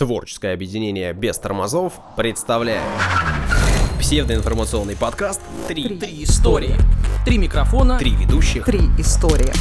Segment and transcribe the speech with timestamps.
[0.00, 2.80] Творческое объединение без тормозов представляет
[3.98, 6.74] псевдоинформационный подкаст «Три, Три истории.
[7.26, 7.98] Три микрофона.
[7.98, 8.64] Три ведущих».
[8.64, 9.52] Три истории.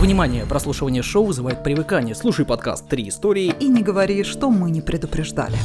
[0.00, 2.16] Внимание, прослушивание шоу вызывает привыкание.
[2.16, 3.54] Слушай подкаст Три истории.
[3.60, 5.56] И не говори, что мы не предупреждали.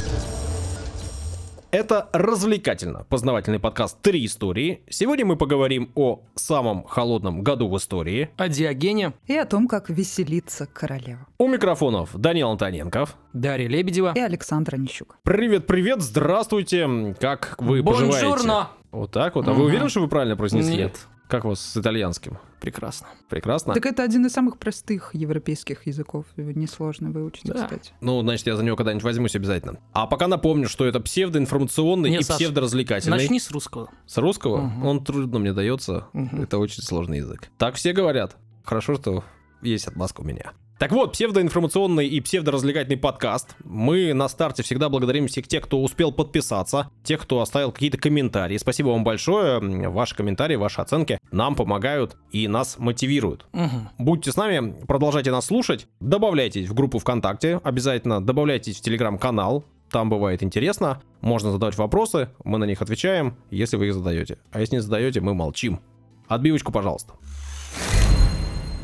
[1.77, 4.81] Это развлекательно познавательный подкаст «Три истории».
[4.89, 8.31] Сегодня мы поговорим о самом холодном году в истории.
[8.35, 11.27] о Диогене, И о том, как веселится королева.
[11.37, 13.15] У микрофонов Данил Антоненков.
[13.33, 14.13] Дарья Лебедева.
[14.15, 15.19] И Александра Нищук.
[15.21, 17.15] Привет-привет, здравствуйте.
[17.19, 18.25] Как вы поживаете?
[18.27, 18.69] Бонжорно.
[18.89, 19.47] Вот так вот.
[19.47, 19.65] А вы Мгм.
[19.67, 20.77] уверены, что вы правильно произнесли?
[20.77, 20.97] Нет.
[21.27, 22.37] Как у вас с итальянским?
[22.61, 23.07] Прекрасно.
[23.29, 23.73] Прекрасно.
[23.73, 26.25] Так это один из самых простых европейских языков.
[26.37, 27.63] Его несложно выучить, Да.
[27.65, 27.91] кстати.
[27.99, 29.79] Ну, значит, я за него когда-нибудь возьмусь обязательно.
[29.91, 33.17] А пока напомню, что это псевдоинформационный Не, и Саш, псевдоразвлекательный.
[33.17, 33.89] Начни с русского.
[34.05, 34.61] С русского?
[34.61, 34.85] Мгм.
[34.85, 36.07] Он трудно мне дается.
[36.13, 36.41] Мгм.
[36.43, 37.49] Это очень сложный язык.
[37.57, 38.37] Так все говорят.
[38.63, 39.23] Хорошо, что
[39.61, 40.53] есть отмазка у меня.
[40.79, 43.55] Так вот, псевдоинформационный и псевдоразвлекательный подкаст.
[43.63, 48.57] Мы на старте всегда благодарим всех тех, кто успел подписаться, тех, кто оставил какие-то комментарии.
[48.57, 49.59] Спасибо вам большое.
[49.89, 53.47] Ваши комментарии, ваши оценки нам помогают и нас мотивируют.
[53.53, 53.89] Мгм.
[53.97, 60.11] Будьте с нами, продолжайте нас слушать, добавляйтесь в группу ВКонтакте, обязательно добавляйтесь в Телеграм-канал, там
[60.11, 64.37] бывает интересно, можно задавать вопросы, мы на них отвечаем, если вы их задаете.
[64.51, 65.79] А если не задаете, мы молчим.
[66.27, 67.13] Отбивочку, пожалуйста.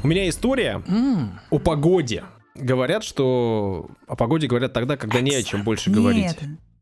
[0.04, 2.24] У меня история М, о погоде.
[2.56, 6.24] Говорят, что о погоде говорят тогда, когда не о чем больше говорить.
[6.26, 6.40] Нет.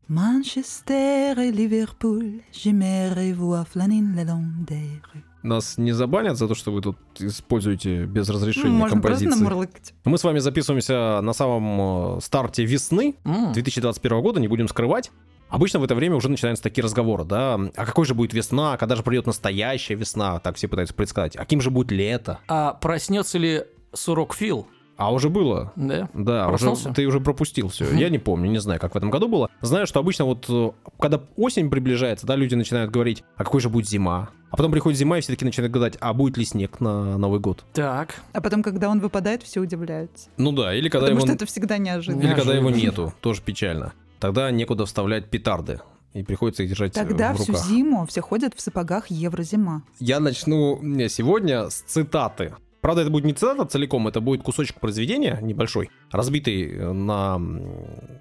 [0.08, 2.42] Манчестер и Ливерпуль.
[5.42, 9.44] Нас не забанят за то, что вы тут используете без Ну, разрешения можно просто композиции.
[9.44, 9.94] намурлыкать.
[10.04, 13.52] Мы с вами записываемся на самом э, старте весны, м.
[13.52, 15.10] 2021 года, не будем скрывать.
[15.52, 18.96] Обычно в это время уже начинаются такие разговоры, да, а какой же будет весна, когда
[18.96, 23.36] же придет настоящая весна, так все пытаются предсказать, а каким же будет лето, А проснется
[23.38, 24.66] ли Сурок Фил?
[24.96, 26.08] а уже было, Да?
[26.14, 26.92] да, уже, Проснулся?
[26.94, 29.48] ты уже пропустил все, я не помню, не знаю, как в этом году было.
[29.60, 33.68] Знаю, что обычно вот, э, когда осень приближается, да, люди начинают говорить, а какой же
[33.68, 36.78] будет зима, а потом приходит зима и все таки начинают гадать, а будет ли снег
[36.80, 37.64] на Новый год.
[37.72, 38.16] Так.
[38.32, 40.28] А потом, когда он выпадает, все удивляются.
[40.36, 41.26] Ну да, или когда Потому его...
[41.26, 42.22] что это всегда неожиданно.
[42.22, 42.90] Или когда его Неожиданно.
[43.06, 43.92] нету, тоже печально.
[44.22, 45.80] Тогда некуда вставлять петарды.
[46.12, 47.66] И приходится их держать э, Тогда в всю руках.
[47.66, 49.82] зиму все ходят в сапогах Еврозима.
[49.98, 52.54] Я начну не, сегодня с цитаты.
[52.80, 57.40] Правда, это будет не цитата целиком, это будет кусочек произведения небольшой, разбитый э, на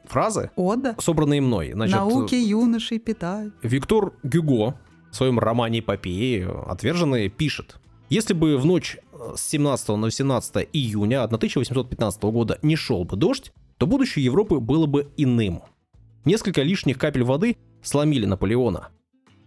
[0.05, 0.95] фразы, Ода.
[0.97, 1.73] собранные мной.
[1.73, 3.53] Значит, Науки юношей питают.
[3.61, 4.79] Виктор Гюго
[5.11, 7.79] в своем романе «Эпопеи» «Отверженные» пишет.
[8.09, 13.15] Если бы в ночь э, с 17 на 18 июня 1815 года не шел бы
[13.17, 15.61] дождь, то будущее Европы было бы иным.
[16.23, 18.89] Несколько лишних капель воды сломили Наполеона.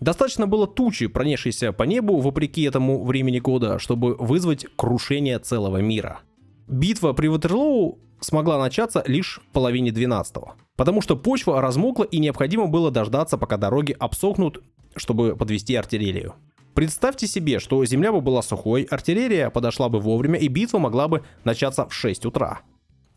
[0.00, 6.20] Достаточно было тучи, пронесшейся по небу вопреки этому времени года, чтобы вызвать крушение целого мира.
[6.66, 12.66] Битва при Ватерлоу смогла начаться лишь в половине 12-го, потому что почва размокла и необходимо
[12.66, 14.62] было дождаться, пока дороги обсохнут,
[14.96, 16.34] чтобы подвести артиллерию.
[16.74, 21.22] Представьте себе, что земля бы была сухой, артиллерия подошла бы вовремя и битва могла бы
[21.44, 22.62] начаться в 6 утра.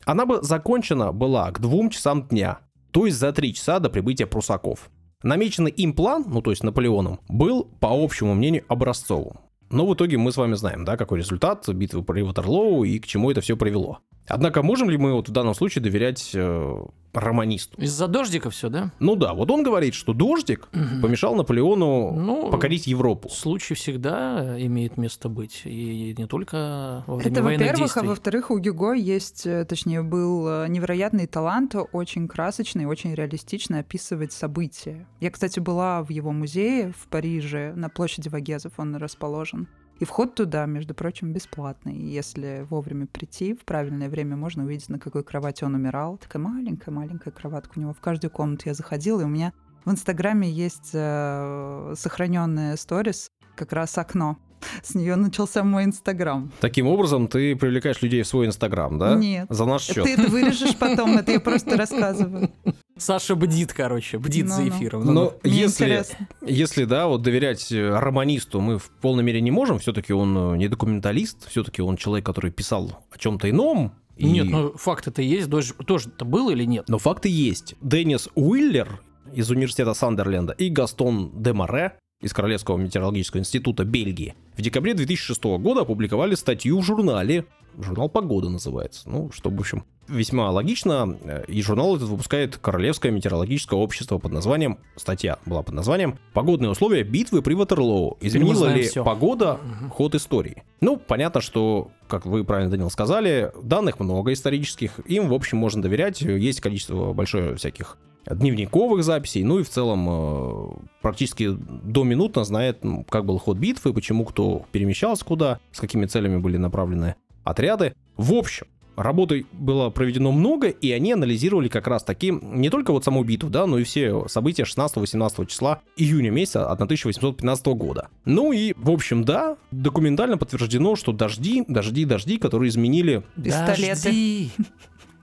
[0.06, 2.60] Она бы закончена была к 2 часам дня,
[2.92, 4.90] то есть за 3 часа до прибытия прусаков.
[5.24, 9.40] Намеченный им план, ну то есть Наполеоном, был, по общему мнению, образцовым.
[9.70, 13.08] Но в итоге мы с вами знаем, да, какой результат битвы при Ватерлоу и к
[13.08, 14.00] чему это все привело.
[14.28, 17.82] Однако можем ли мы вот в данном случае доверять э, романисту?
[17.82, 18.92] Из-за дождика все, да?
[19.00, 20.68] Ну да, вот он говорит, что дождик
[21.02, 23.30] помешал Наполеону Ну, покорить Европу.
[23.30, 25.62] Случай всегда имеет место быть.
[25.66, 30.48] И не только во время Это, во-первых, а во-вторых, у Гюго есть, э, точнее, был
[30.48, 35.08] э, невероятный талант, очень красочный, очень реалистично описывать события.
[35.20, 39.68] Я, кстати, была в его музее в Париже, на площади Вагезов он расположен.
[40.00, 41.96] И вход туда, между прочим, бесплатный.
[41.96, 46.18] И Если вовремя прийти, в правильное время можно увидеть, на какой кровати он умирал.
[46.18, 47.94] Такая маленькая-маленькая кроватка у него.
[47.94, 49.54] В каждую комнату я заходила, и у меня
[49.86, 54.38] в Инстаграме есть э, сохраненная сторис, как раз окно.
[54.84, 56.52] С нее начался мой Инстаграм.
[56.60, 59.16] Таким образом, ты привлекаешь людей в свой Инстаграм, да?
[59.16, 59.48] Нет.
[59.50, 60.04] За наш счет.
[60.04, 62.52] Ты это вырежешь потом, это я просто рассказываю.
[63.00, 64.70] За бдит, короче, бдит за Ну-ну.
[64.78, 65.06] эфиром.
[65.06, 65.34] Но Ну-ну.
[65.44, 66.28] Мне если, интересно.
[66.42, 70.58] если, да, вот доверять э, романисту мы в полной мере не можем, все-таки он э,
[70.58, 73.94] не документалист, все-таки он человек, который писал о чем-то ином.
[74.16, 76.86] и- Нет, ну факт это есть, дождь тоже-то был или нет?
[76.90, 77.76] Но факты есть.
[77.82, 79.02] Деннис Уиллер
[79.34, 85.44] из университета Сандерленда и Гастон де Море из Королевского метеорологического института Бельгии в декабре 2006
[85.60, 87.46] года опубликовали статью в журнале,
[87.80, 93.80] журнал «Погода» называется, ну, что, в общем, весьма логично, и журнал этот выпускает Королевское метеорологическое
[93.80, 98.18] общество под названием, статья была под названием «Погодные условия битвы при Ватерлоу.
[98.22, 99.04] Изменила ли всё.
[99.04, 99.90] погода угу.
[99.92, 105.34] ход истории?» Ну, понятно, что, как вы правильно, Данил, сказали, данных много исторических, им, в
[105.34, 107.98] общем, можно доверять, есть количество большое всяких
[108.30, 110.70] дневниковых записей, ну и в целом э,
[111.02, 116.38] практически до минутно знает, как был ход битвы, почему кто перемещался куда, с какими целями
[116.38, 117.16] были направлены
[117.50, 117.94] отряды.
[118.16, 118.68] В общем,
[118.98, 123.50] работы было проведено много, и они анализировали как раз таки не только вот саму битву,
[123.50, 128.10] да, но и все события 16-18 числа июня месяца 1815 года.
[128.26, 133.24] Ну и, в общем, да, документально подтверждено, что дожди, дожди, дожди, которые изменили...
[133.36, 134.52] Дожди,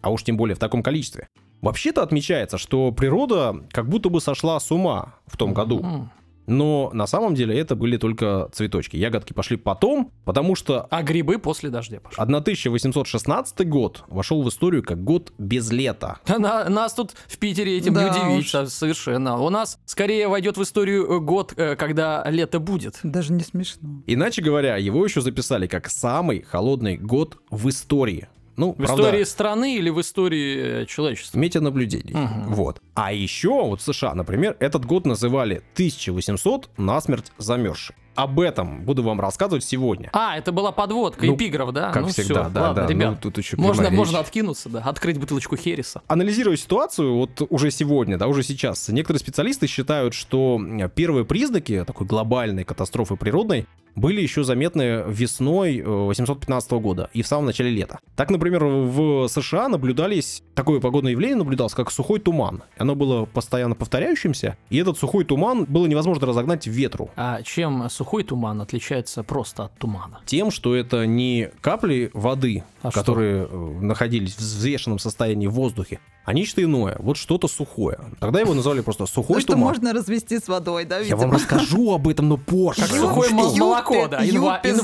[0.00, 1.28] А уж тем более в таком количестве.
[1.62, 6.08] Вообще-то отмечается, что природа как будто бы сошла с ума в том году.
[6.46, 8.96] Но на самом деле это были только цветочки.
[8.96, 10.88] Ягодки пошли потом, потому что...
[10.90, 12.20] А грибы после дождя пошли.
[12.20, 16.18] 1816 год вошел в историю как год без лета.
[16.26, 18.68] На, нас тут в Питере этим да не удивить уж.
[18.68, 19.38] совершенно.
[19.38, 22.98] У нас скорее войдет в историю э, год, э, когда лето будет.
[23.04, 24.02] Даже не смешно.
[24.06, 28.28] Иначе говоря, его еще записали как самый холодный год в истории.
[28.56, 31.38] Ну, в правда, истории страны или в истории э, человечества?
[31.38, 32.14] Метеонаблюдений.
[32.14, 32.54] Угу.
[32.54, 32.80] Вот.
[32.94, 37.96] А еще вот в США, например, этот год называли 1800 насмерть замерзший.
[38.14, 40.10] Об этом буду вам рассказывать сегодня.
[40.12, 41.92] А, это была подводка, ну, эпиграф, да?
[41.92, 42.88] Как ну, всегда, все, да, ладно, да.
[42.88, 46.02] Ребят, ну, тут еще можно, можно откинуться, да, открыть бутылочку Хереса.
[46.08, 50.60] Анализируя ситуацию, вот уже сегодня, да, уже сейчас, некоторые специалисты считают, что
[50.94, 57.26] первые признаки такой глобальной катастрофы природной были еще заметны весной 815 э, года и в
[57.26, 57.98] самом начале лета.
[58.16, 62.62] Так, например, в США наблюдались, такое погодное явление наблюдалось, как сухой туман.
[62.78, 67.10] Оно было постоянно повторяющимся, и этот сухой туман было невозможно разогнать ветру.
[67.16, 70.20] А чем сухой туман отличается просто от тумана?
[70.26, 73.54] Тем, что это не капли воды, а которые что?
[73.54, 77.98] Э, находились в взвешенном состоянии в воздухе, а нечто иное, вот что-то сухое.
[78.20, 81.20] Тогда его назвали просто сухой ну, что можно развести с водой, да, видимо?
[81.20, 82.82] Я вам расскажу об этом, но позже.
[82.82, 84.76] Как сухое молоко, да, инвайт,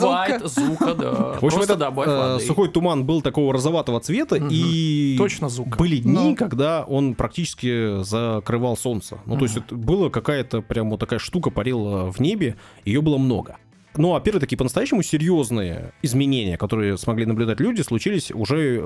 [0.44, 1.38] зука, да.
[1.40, 5.78] В общем, это э, сухой туман был такого розоватого цвета, и точно зука.
[5.78, 9.18] Были дни, когда он практически закрывал солнце.
[9.26, 13.18] Ну, то есть это было какая-то прям вот такая штука парила в небе, ее было
[13.18, 13.56] много.
[13.98, 18.82] Ну, а первые такие по-настоящему серьезные изменения, которые смогли наблюдать люди, случились уже э,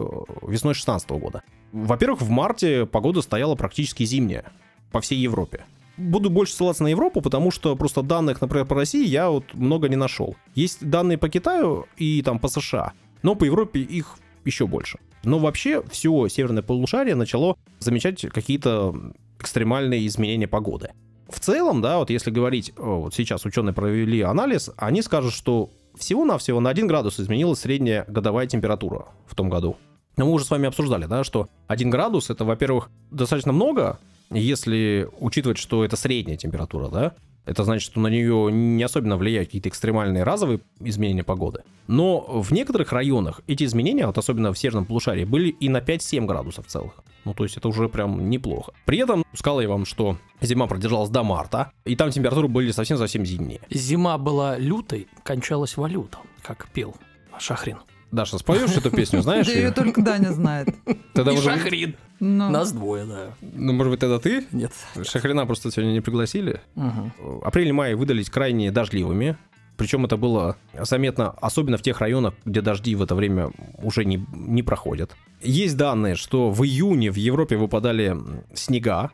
[0.49, 1.43] весной 16 года.
[1.71, 4.51] Во-первых, в марте погода стояла практически зимняя
[4.91, 5.67] по всей Европе.
[5.99, 9.91] Буду больше ссылаться на Европу, потому что просто данных, например, по России я вот много
[9.91, 10.35] не нашел.
[10.55, 14.17] Есть данные по Китаю и там по США, но по Европе их
[14.47, 14.99] еще больше.
[15.25, 18.95] Но вообще все северное полушарие начало замечать какие-то
[19.39, 20.93] экстремальные изменения погоды.
[21.33, 26.61] В целом, да, вот если говорить, вот сейчас ученые провели анализ, они скажут, что всего-навсего
[26.61, 29.77] на 1 градус изменилась средняя годовая температура в том году.
[30.17, 33.99] Но мы уже с вами обсуждали, да, что 1 градус это, во-первых, достаточно много,
[34.31, 37.15] если учитывать, что это средняя температура, да,
[37.45, 41.63] это значит, что на нее не особенно влияют какие-то экстремальные разовые изменения погоды.
[41.89, 46.27] Но в некоторых районах эти изменения, вот особенно в северном полушарии, были и на 5-7
[46.27, 47.02] градусов целых.
[47.25, 48.73] Ну, то есть это уже прям неплохо.
[48.85, 53.25] При этом сказал я вам, что зима продержалась до марта, и там температуры были совсем-совсем
[53.25, 53.61] зимние.
[53.71, 56.97] Зима была лютой, кончалась валюта, как пел
[57.39, 57.79] Шахрин.
[58.11, 60.69] Даша, споешь эту песню, знаешь Да ее только Даня знает.
[61.15, 61.51] Тогда, может...
[61.51, 61.97] Шахрин.
[62.21, 62.47] Но...
[62.47, 62.53] Ну.
[62.53, 63.35] Нас двое, да.
[63.41, 64.45] Ну, может быть, тогда ты?
[64.53, 64.73] Нет.
[65.03, 66.61] Шахрина просто сегодня не пригласили.
[66.77, 67.43] Угу.
[67.45, 69.37] Апрель и май выдались крайне дождливыми.
[69.77, 73.51] Причем это было заметно, особенно в тех районах, где дожди в это время
[73.83, 75.17] уже не, не проходят.
[75.41, 78.17] Есть данные, что в июне в Европе выпадали
[78.55, 79.11] снега.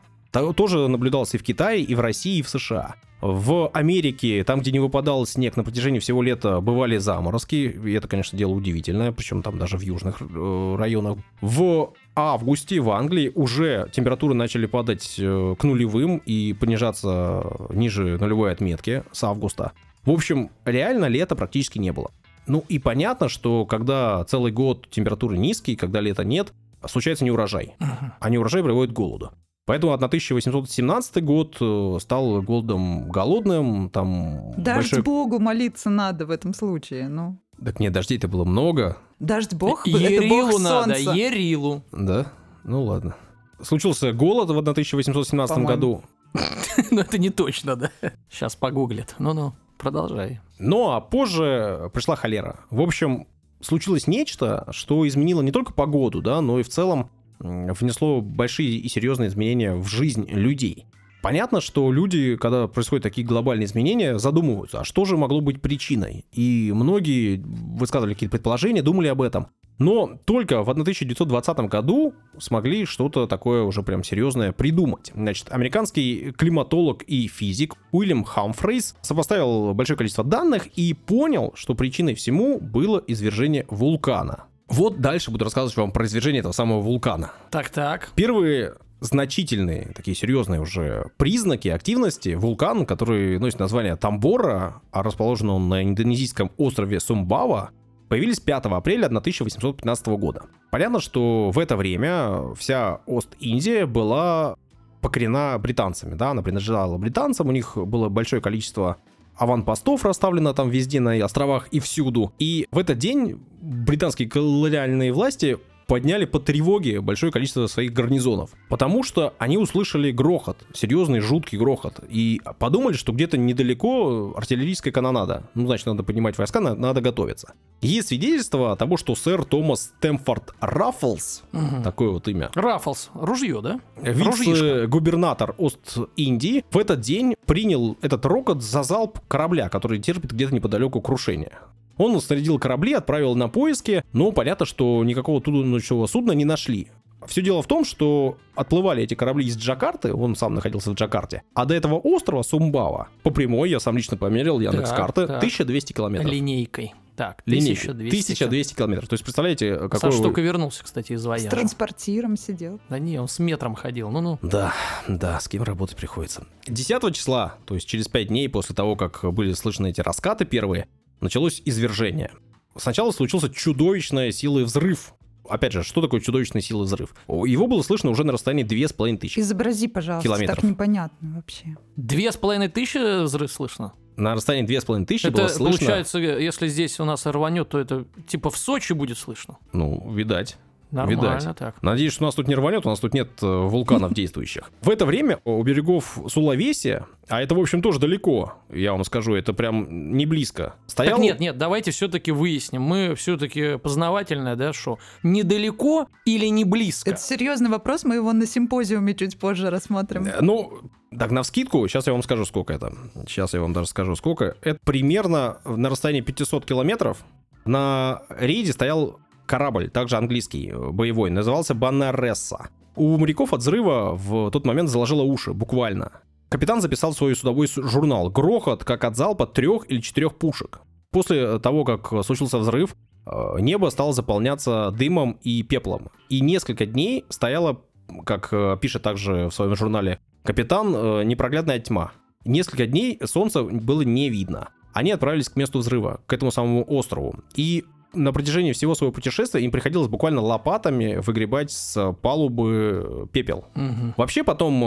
[0.57, 2.97] Тоже наблюдался и в Китае, и в России, и в США.
[3.21, 7.57] В Америке, там, где не выпадал снег на протяжении всего лета, бывали заморозки.
[7.85, 11.19] И это, конечно, дело удивительное, причем там даже в южных э, районах.
[11.41, 18.53] В августе в Англии уже температуры начали падать э, к нулевым и понижаться ниже нулевой
[18.53, 19.73] отметки с августа.
[20.05, 22.11] В общем, реально лета практически не было.
[22.47, 26.53] Ну и понятно, что когда целый год температуры низкие, когда лета нет,
[26.87, 27.77] случается неурожай.
[27.79, 28.13] Uh-huh.
[28.19, 29.33] А неурожай приводит к голоду.
[29.67, 35.03] Поэтому 1817 год э, стал голодом голодным, там Дождь большой...
[35.03, 37.39] богу молиться надо в этом случае, ну.
[37.63, 38.97] Так нет, дождей-то было много.
[39.19, 39.87] Дождь бог?
[39.87, 41.13] Ерилу это бог надо, солнца.
[41.13, 41.85] Ерилу.
[41.93, 42.33] Да?
[42.65, 43.15] Ну ладно.
[43.61, 45.69] Случился голод в 1817 По-моему.
[45.69, 46.05] году.
[46.91, 47.91] Ну это не точно, да.
[48.31, 49.17] Сейчас погуглит.
[49.19, 50.41] Ну-ну, продолжай.
[50.59, 52.61] Ну а позже пришла холера.
[52.71, 53.27] В общем,
[53.61, 58.89] случилось нечто, что изменило не только погоду, да, но и в целом внесло большие и
[58.89, 60.87] серьезные изменения в жизнь людей.
[61.21, 66.25] Понятно, что люди, когда происходят такие глобальные изменения, задумываются, а что же могло быть причиной?
[66.33, 69.49] И многие высказывали какие-то предположения, думали об этом.
[69.79, 75.13] Но только в 1920 году смогли что-то такое уже прям серьезное придумать.
[75.15, 82.15] Значит, американский климатолог и физик Уильям Хамфрейс сопоставил большое количество данных и понял, что причиной
[82.15, 84.45] всему было извержение вулкана.
[84.69, 87.33] Вот дальше буду рассказывать вам про извержение этого самого вулкана.
[87.51, 88.11] Так-так.
[88.15, 95.69] Первые значительные, такие серьезные уже признаки активности вулкана, который носит название Тамбора, а расположен он
[95.69, 97.71] на индонезийском острове Сумбава,
[98.09, 100.43] появились 5 апреля 1815 года.
[100.71, 104.57] Понятно, что в это время вся Ост-Индия была
[105.01, 108.97] покорена британцами, да, она принадлежала британцам, у них было большое количество
[109.37, 112.33] аванпостов расставлено там везде на островах и всюду.
[112.39, 118.51] И в этот день британские колониальные власти подняли по тревоге большое количество своих гарнизонов.
[118.69, 122.01] Потому что они услышали грохот, серьезный жуткий грохот.
[122.09, 125.49] И подумали, что где-то недалеко артиллерийская канонада.
[125.55, 127.55] Ну, значит, надо поднимать войска, надо, надо готовиться.
[127.81, 131.83] Есть свидетельство того, что сэр Томас Темфорд Раффлс, угу.
[131.83, 132.51] такое вот имя.
[132.55, 133.81] Раффлс, ружье, да?
[134.03, 141.01] Вице-губернатор Ост-Индии в этот день принял этот рокот за залп корабля, который терпит где-то неподалеку
[141.01, 141.59] крушения.
[141.99, 146.89] Он снарядил корабли, отправил на поиски, но понятно, что никакого туда судна не нашли.
[147.27, 151.43] Все дело в том, что отплывали эти корабли из Джакарты, он сам находился в Джакарте,
[151.53, 156.31] а до этого острова Сумбава, по прямой, я сам лично померил, Яндекс карты, 1200 километров.
[156.31, 156.95] Линейкой.
[157.17, 159.09] Так, 1200, 1200 километров.
[159.09, 159.99] То есть, представляете, какой...
[159.99, 161.49] Саша только вернулся, кстати, из вояжа.
[161.49, 162.79] С транспортиром сидел.
[162.89, 164.39] Да не, он с метром ходил, ну-ну.
[164.41, 164.73] Да,
[165.09, 166.47] да, с кем работать приходится.
[166.69, 170.87] 10 числа, то есть через 5 дней после того, как были слышны эти раскаты первые,
[171.21, 172.31] началось извержение.
[172.77, 175.15] Сначала случился чудовищная сила взрыв.
[175.49, 177.15] Опять же, что такое чудовищная сила взрыв?
[177.27, 180.57] Его было слышно уже на расстоянии 2500 Изобрази, пожалуйста, километров.
[180.57, 181.77] так непонятно вообще.
[181.97, 183.95] Две с половиной тысячи взрыв слышно?
[184.17, 185.79] На расстоянии две с половиной тысячи это было слышно...
[185.79, 189.59] получается, если здесь у нас рванет, то это типа в Сочи будет слышно?
[189.73, 190.59] Ну, видать.
[190.91, 191.57] Нормально Видать.
[191.57, 191.83] так.
[191.83, 194.71] Надеюсь, что у нас тут не рванет, у нас тут нет э, вулканов действующих.
[194.81, 199.35] В это время у берегов Сулавеси, а это, в общем, тоже далеко, я вам скажу,
[199.35, 200.75] это прям не близко.
[200.87, 201.17] Стоял...
[201.17, 202.83] Так нет, нет, давайте все-таки выясним.
[202.83, 207.11] Мы все-таки познавательное, да, что недалеко или не близко?
[207.11, 210.27] Это серьезный вопрос, мы его на симпозиуме чуть позже рассмотрим.
[210.27, 210.81] Э, ну,
[211.17, 212.95] так, на вскидку, сейчас я вам скажу, сколько это.
[213.27, 214.57] Сейчас я вам даже скажу, сколько.
[214.63, 217.25] Это примерно на расстоянии 500 километров
[217.65, 222.69] на рейде стоял корабль, также английский, э, боевой, назывался Баннересса.
[222.95, 226.13] У моряков от взрыва в тот момент заложило уши, буквально.
[226.49, 230.81] Капитан записал свой судовой журнал «Грохот, как от залпа трех или четырех пушек».
[231.11, 232.95] После того, как случился взрыв,
[233.27, 236.11] э, небо стало заполняться дымом и пеплом.
[236.29, 237.81] И несколько дней стояла,
[238.25, 242.13] как э, пишет также в своем журнале капитан, непроглядная тьма.
[242.45, 244.69] Несколько дней солнца было не видно.
[244.95, 247.37] Они отправились к месту взрыва, к этому самому острову.
[247.55, 253.67] И на протяжении всего своего путешествия им приходилось буквально лопатами выгребать с палубы пепел.
[253.75, 254.15] Угу.
[254.17, 254.83] Вообще потом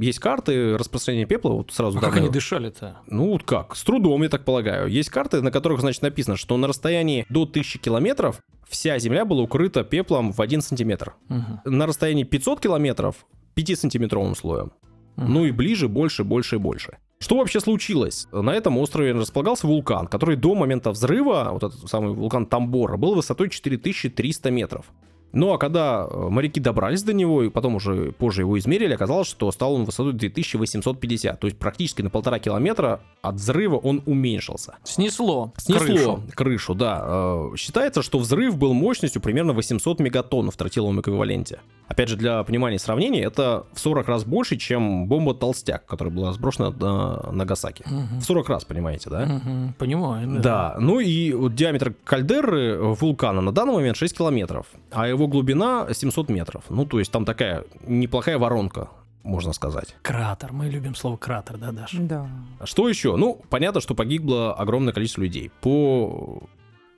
[0.00, 1.98] э, есть карты распространения пепла, вот сразу.
[1.98, 2.98] А как они дышали-то?
[3.06, 4.88] Ну вот как, с трудом, я так полагаю.
[4.88, 9.42] Есть карты, на которых, значит, написано, что на расстоянии до 1000 километров вся земля была
[9.42, 11.14] укрыта пеплом в 1 сантиметр.
[11.28, 11.70] Угу.
[11.70, 14.72] На расстоянии 500 километров 5-сантиметровым слоем.
[15.16, 15.26] Угу.
[15.26, 16.98] Ну и ближе, больше, больше и больше.
[17.20, 18.28] Что вообще случилось?
[18.30, 23.16] На этом острове располагался вулкан, который до момента взрыва, вот этот самый вулкан Тамбора, был
[23.16, 24.86] высотой 4300 метров.
[25.32, 29.28] Ну а когда э, моряки добрались до него и потом уже позже его измерили, оказалось,
[29.28, 34.76] что стал он высотой 2850, то есть практически на полтора километра от взрыва он уменьшился.
[34.84, 35.52] Снесло.
[35.56, 37.04] Снесло крышу, крышу да.
[37.04, 41.60] Э, считается, что взрыв был мощностью примерно 800 мегатонн в тротиловом эквиваленте.
[41.88, 46.32] Опять же, для понимания сравнения, это в 40 раз больше, чем бомба «Толстяк», которая была
[46.34, 47.82] сброшена на Нагасаки.
[47.86, 48.20] Угу.
[48.20, 49.22] В 40 раз, понимаете, да?
[49.22, 50.28] Угу, понимаю.
[50.34, 50.40] Да.
[50.40, 50.76] да.
[50.78, 56.64] Ну и диаметр кальдеры вулкана на данный момент 6 километров, а его глубина 700 метров.
[56.68, 58.88] Ну, то есть там такая неплохая воронка
[59.22, 59.94] можно сказать.
[60.02, 60.52] Кратер.
[60.52, 61.98] Мы любим слово кратер, да, Даша?
[62.00, 62.28] Да.
[62.64, 63.16] Что еще?
[63.16, 65.50] Ну, понятно, что погибло огромное количество людей.
[65.60, 66.42] По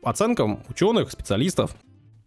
[0.03, 1.75] оценкам ученых, специалистов,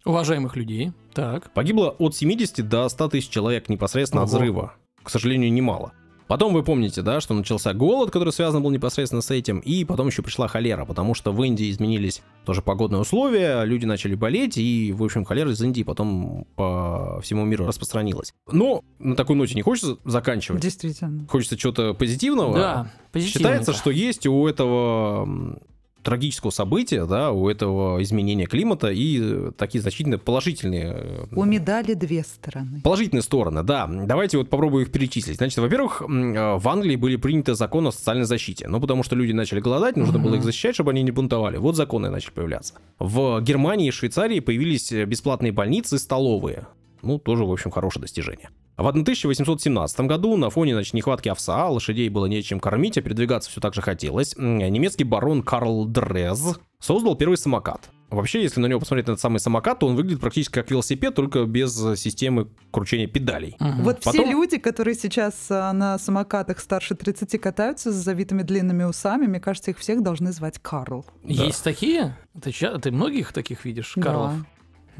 [0.04, 0.92] Уважаемых людей.
[1.14, 1.50] Так.
[1.52, 4.30] Погибло от 70 до 100 тысяч человек непосредственно Ого.
[4.30, 4.74] от взрыва.
[5.02, 5.92] к сожалению, немало.
[6.26, 10.06] Потом вы помните, да, что начался голод, который связан был непосредственно с этим, и потом
[10.08, 14.92] еще пришла холера, потому что в Индии изменились тоже погодные условия, люди начали болеть, и,
[14.92, 18.32] в общем, холера из Индии потом по всему миру распространилась.
[18.50, 20.62] Но на такой ноте не хочется заканчивать.
[20.62, 21.26] Действительно.
[21.28, 22.54] Хочется чего-то позитивного.
[22.54, 25.58] Да, Считается, что есть у этого
[26.04, 30.92] трагического события, да, у этого изменения климата и такие значительные положительные...
[30.94, 32.80] э, У медали две стороны.
[32.82, 33.88] Положительные стороны, да.
[33.88, 35.38] Давайте вот попробую их перечислить.
[35.38, 38.68] Значит, во-первых, э, в Англии были приняты законы о социальной защите.
[38.68, 41.56] Ну, потому что люди начали голодать, нужно было их защищать, чтобы они не бунтовали.
[41.56, 42.74] Вот законы начали появляться.
[42.98, 46.66] В Германии и Швейцарии появились э, бесплатные больницы и столовые.
[47.02, 48.50] Ну, тоже, в общем, хорошее достижение.
[48.76, 53.50] А в 1817 году на фоне значит, нехватки овса, лошадей было нечем кормить, а передвигаться
[53.50, 57.90] все так же хотелось, немецкий барон Карл Дрез создал первый самокат.
[58.10, 61.14] Вообще, если на него посмотреть на этот самый самокат, то он выглядит практически как велосипед,
[61.14, 63.56] только без э, системы кручения педалей.
[63.58, 68.84] Вот все Потом- люди, которые сейчас а, на самокатах старше 30 катаются с завитыми длинными
[68.84, 71.04] усами, мне кажется, их всех должны звать Карл.
[71.24, 72.16] Есть такие?
[72.40, 74.34] Ты, ты многих таких видишь, Да.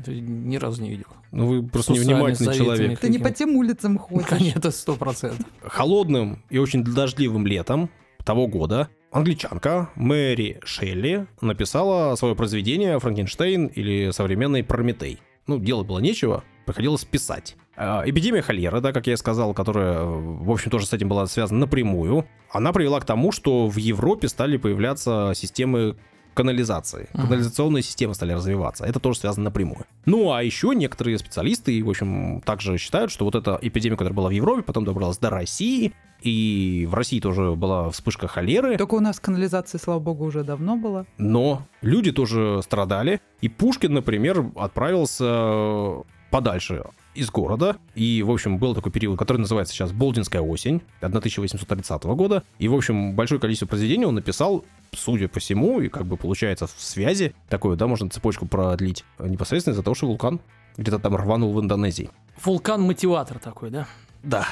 [0.04, 1.06] Ты ни разу не видел.
[1.30, 3.00] Ну, вы просто С усами невнимательный человек.
[3.00, 4.26] Ты не по тем улицам ходишь.
[4.26, 5.46] Конечно, сто процентов.
[5.62, 7.90] Холодным и очень дождливым летом
[8.24, 15.20] того года англичанка Мэри Шелли написала свое произведение «Франкенштейн» или «Современный Прометей».
[15.46, 17.56] Ну, делать было нечего, приходилось писать.
[17.76, 21.26] А, Эпидемия холеры, да, как я и сказал, которая, в общем, тоже с этим была
[21.26, 25.96] связана напрямую, она привела к тому, что в Европе стали появляться системы
[26.34, 27.08] канализации.
[27.12, 27.24] Ага.
[27.24, 28.84] Канализационные системы стали развиваться.
[28.84, 29.86] Это тоже связано напрямую.
[30.04, 34.28] Ну, а еще некоторые специалисты, в общем, также считают, что вот эта эпидемия, которая была
[34.28, 39.00] в Европе, потом добралась до России, и в России тоже была вспышка холеры, Только у
[39.00, 41.06] нас канализации, слава богу, уже давно было.
[41.18, 43.20] но люди тоже страдали.
[43.42, 47.76] И Пушкин, например, отправился подальше из города.
[47.94, 52.42] И, в общем, был такой период, который называется сейчас Болдинская осень 1830 года.
[52.58, 56.66] И, в общем, большое количество произведений он написал, судя по всему, и как бы получается
[56.66, 60.40] в связи, такое, да, можно цепочку продлить, непосредственно из-за того, что вулкан
[60.76, 62.10] где-то там рванул в Индонезии.
[62.42, 63.86] Вулкан-мотиватор такой, да?
[64.22, 64.46] Да,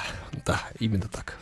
[0.47, 1.39] да, именно так.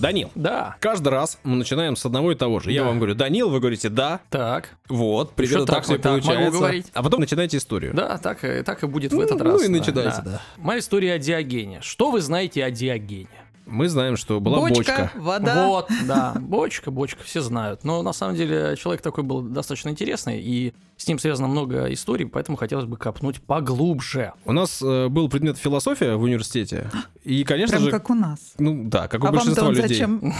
[0.00, 0.76] Данил, Да.
[0.80, 2.72] каждый раз мы начинаем с одного и того же.
[2.72, 2.88] Я Да.
[2.88, 4.70] вам говорю, Данил, вы говорите «да», Так.
[4.88, 6.58] вот, примерно так так все вот, так, могу получается.
[6.58, 6.86] говорить.
[6.94, 7.92] А потом начинайте историю.
[7.94, 9.62] Да, так, и- так и будет в Ну, этот ну раз.
[9.62, 10.40] и да, начинайте, да.
[10.56, 11.80] Моя история о Диогене.
[11.82, 13.28] Что вы знаете о Диогене?
[13.66, 15.12] Мы знаем, что была бочка.
[15.14, 15.66] вода.
[15.68, 17.84] Вот, да, бочка, бочка, все знают.
[17.84, 22.26] Но на самом деле человек такой был достаточно интересный, и с ним связано много историй,
[22.26, 24.34] поэтому хотелось бы копнуть поглубже.
[24.44, 26.90] У нас э, был предмет философия в университете.
[27.24, 28.52] И, конечно Прям же, как у нас.
[28.58, 29.88] ну да, как у А большинства людей.
[29.88, 30.18] зачем?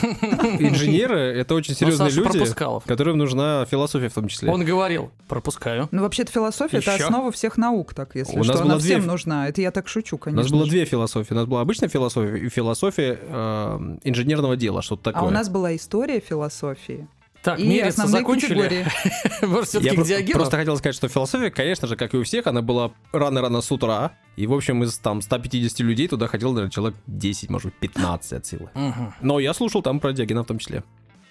[0.58, 2.82] Инженеры— это очень серьезные Саша люди, пропускал.
[2.86, 4.50] которым нужна философия в том числе.
[4.50, 5.88] Он говорил, пропускаю.
[5.92, 8.52] Ну, вообще-то философия— это основа всех наук, так, если У что.
[8.52, 9.48] нас Она было две всем нужна.
[9.48, 10.42] Это я так шучу, У конечно.
[10.42, 11.32] нас было две философии.
[11.32, 15.22] У нас была обычная философия и философия э, инженерного дела, что-то такое.
[15.22, 17.08] А у нас была история философии
[17.42, 18.86] Так, и мериться закончили.
[19.42, 20.38] Может, Я все-таки про- к Диогену?
[20.38, 23.72] просто хотел сказать, что философия, конечно же, как и у всех, она была рано-рано с
[23.72, 24.12] утра.
[24.36, 28.46] И, в общем, из там 150 людей туда ходил, наверное, человек 10, может, 15 от
[28.46, 28.70] силы.
[29.22, 30.84] Но я слушал там про Диогена в том числе.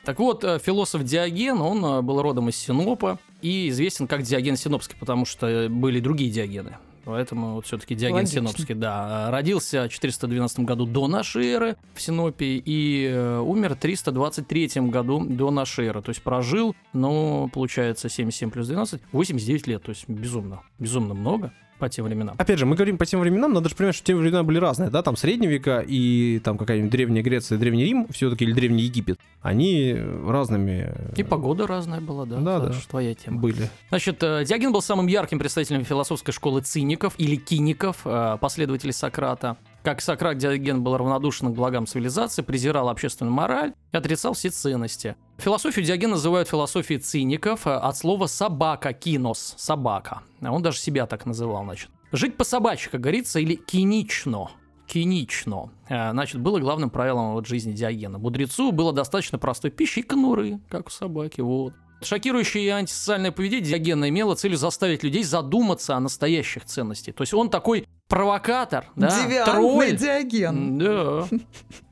[0.06, 4.56] Так вот, э, философ Диоген, он э, был родом из Синопа и известен как Диоген
[4.56, 6.78] Синопский, потому что были другие Диогены.
[7.06, 8.42] Поэтому вот все-таки Диоген Логично.
[8.42, 9.30] Синопский, да.
[9.32, 15.26] Родился в 412 году до нашей эры в Синопе и э, умер в 323 году
[15.26, 16.02] до нашей эры.
[16.02, 19.84] То есть прожил, ну, получается, 77 плюс 12, 89 лет.
[19.84, 22.36] То есть безумно, безумно много по тем временам.
[22.38, 24.90] Опять же, мы говорим по тем временам, надо же понимать, что те времена были разные,
[24.90, 29.20] да, там средние века и там какая-нибудь Древняя Греция, Древний Рим, все-таки или Древний Египет,
[29.42, 29.96] они
[30.28, 32.38] разными И погода разная была, да?
[32.40, 32.74] Да, да.
[32.90, 33.40] Твоя тема.
[33.40, 33.70] были.
[33.90, 39.58] Значит, э, Диоген был самым ярким представителем философской школы циников или киников, э, последователей Сократа.
[39.84, 45.16] Как Сократ, Диоген был равнодушен к благам цивилизации, презирал общественную мораль и отрицал все ценности.
[45.38, 50.24] Философию Диоген называют философией циников э, от слова «собака», «кинос», «собака».
[50.42, 51.90] А Он даже себя так называл, значит.
[52.12, 54.50] «Жить по собачьи», как говорится, или «кинично».
[54.86, 55.72] Кинично.
[55.88, 58.18] Э, Значит, было главным правилом вот жизни Диогена.
[58.18, 61.74] Мудрецу было достаточно простой пищи и конуры, как у собаки, вот.
[62.02, 67.16] Шокирующее и антисоциальное поведение Диогена имело целью заставить людей задуматься о настоящих ценностях.
[67.16, 69.96] То есть он такой провокатор, да, Девиантный тролль.
[69.96, 70.78] Диоген.
[70.80, 71.28] Да.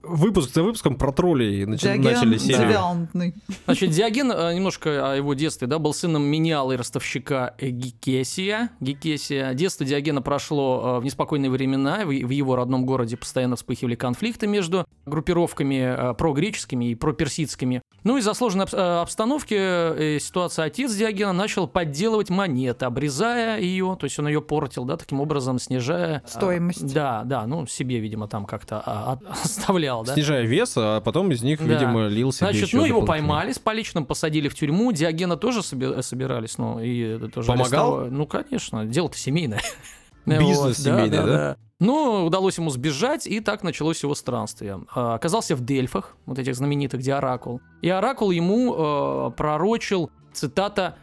[0.02, 2.68] Выпуск за выпуском про троллей начи- Диоген начали серию.
[2.68, 3.36] девиантный.
[3.66, 8.70] Значит, Диоген, э, немножко о его детстве, да, был сыном меняла и ростовщика Гекесия.
[8.80, 9.54] Гекесия.
[9.54, 12.06] Детство Диогена прошло э, в неспокойные времена.
[12.06, 17.82] В в его родном городе постоянно вспыхивали конфликты между группировками э, прогреческими и проперсидскими.
[18.08, 23.98] Ну, из-за сложной обс- э, обстановки э, ситуации отец Диогена начал подделывать монеты, обрезая ее,
[24.00, 26.22] то есть он ее портил, да, таким образом снижая...
[26.24, 26.94] э, Стоимость.
[26.94, 30.14] Да, да, ну, себе, видимо, там как-то а, от- оставлял, да.
[30.14, 31.66] Снижая вес, а потом из них, Да.
[31.66, 34.94] видимо, лил себе Значит, еще ну его поймали с поличным, посадили в тюрьму.
[34.94, 37.88] Диогена тоже соби- собирались, ну и это тоже Помогал?
[37.98, 38.10] арестовали.
[38.10, 39.60] Ну, конечно, дело-то семейное.
[40.26, 41.58] Бизнес Вот, семейный, да?
[41.80, 44.82] Ну, удалось ему сбежать, и так началось его странствие.
[44.94, 47.62] А, Оказался в Дельфах, вот этих знаменитых, где Оракул.
[47.82, 50.98] И Оракул ему э, пророчил, цитата,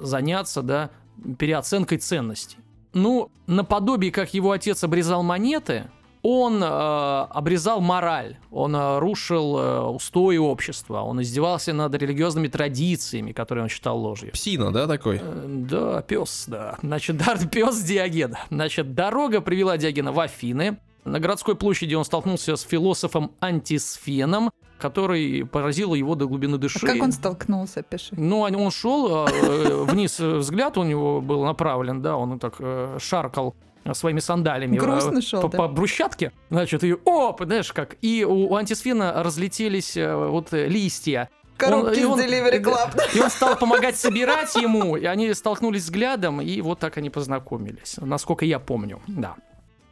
[0.00, 0.90] заняться, да,
[1.38, 2.58] переоценкой ценностей.
[2.92, 5.90] Ну, наподобие, как его отец обрезал монеты,
[6.22, 13.32] он э, обрезал мораль, он э, рушил э, устои общества, он издевался над религиозными традициями,
[13.32, 14.32] которые он считал ложью.
[14.32, 15.20] Псина, да, такой?
[15.22, 16.76] Э, Да, пес, да.
[16.82, 18.38] Значит, да, пес Диогена.
[18.50, 20.78] Значит, дорога привела Диогена в Афины.
[21.04, 26.80] На городской площади он столкнулся с философом Антисфеном, который поразил его до глубины А души.
[26.86, 28.14] как он столкнулся, пиши?
[28.16, 32.38] Ну, он- он шел, э, э, вниз э, взгляд у него был направлен, да, он
[32.38, 33.54] так э, шаркал
[33.92, 35.58] своими сандалями э, Грустно шел, по, да?
[35.58, 40.66] по брусчатке, значит, и о, знаешь как, и у, у антисфена разлетелись э, вот э,
[40.68, 43.00] листья, Коробки и из он- Delivery Club.
[43.14, 47.96] и он стал помогать собирать ему, и они столкнулись взглядом, и вот так они познакомились,
[47.98, 49.34] насколько я помню, да.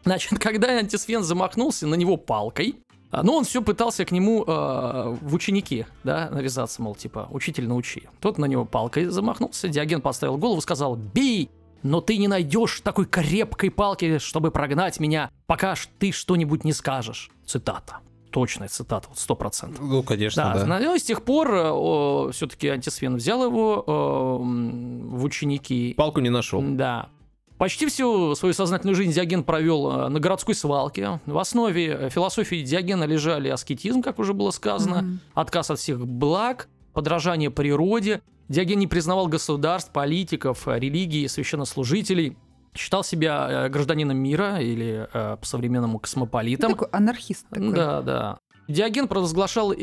[0.04, 2.76] Значит, когда антисфен замахнулся на него палкой,
[3.10, 7.66] а, ну, он все пытался к нему э, в ученики, да, навязаться, мол, типа, учитель
[7.66, 8.08] научи.
[8.20, 11.50] Тот на него палкой замахнулся, Диоген поставил голову, сказал «Бей!»
[11.88, 16.72] Но ты не найдешь такой крепкой палки, чтобы прогнать меня, пока ж ты что-нибудь не
[16.72, 17.30] скажешь.
[17.46, 17.98] Цитата.
[18.30, 19.78] Точная цитата, вот сто процентов.
[19.80, 20.78] Ну, конечно, Да, да.
[20.80, 25.94] ну и с тех пор все-таки антисфен взял его э, м, в ученики.
[25.96, 26.60] Палку не нашел.
[26.62, 27.08] Да.
[27.56, 31.20] Почти всю свою сознательную жизнь Диоген провел э, на городской свалке.
[31.24, 35.20] В основе э, философии Диогена лежали аскетизм, как уже было сказано, Мгм.
[35.34, 38.20] отказ от всех благ, подражание природе.
[38.48, 42.36] Диоген не признавал государств, политиков, э, религии, священнослужителей.
[42.74, 46.72] Считал себя э, гражданином мира или э, по-современному космополитом.
[46.72, 47.72] Такой анархист такой.
[47.72, 48.38] Да, да.
[48.68, 49.76] Диоген провозглашал э,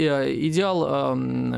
[0.48, 1.56] идеал э,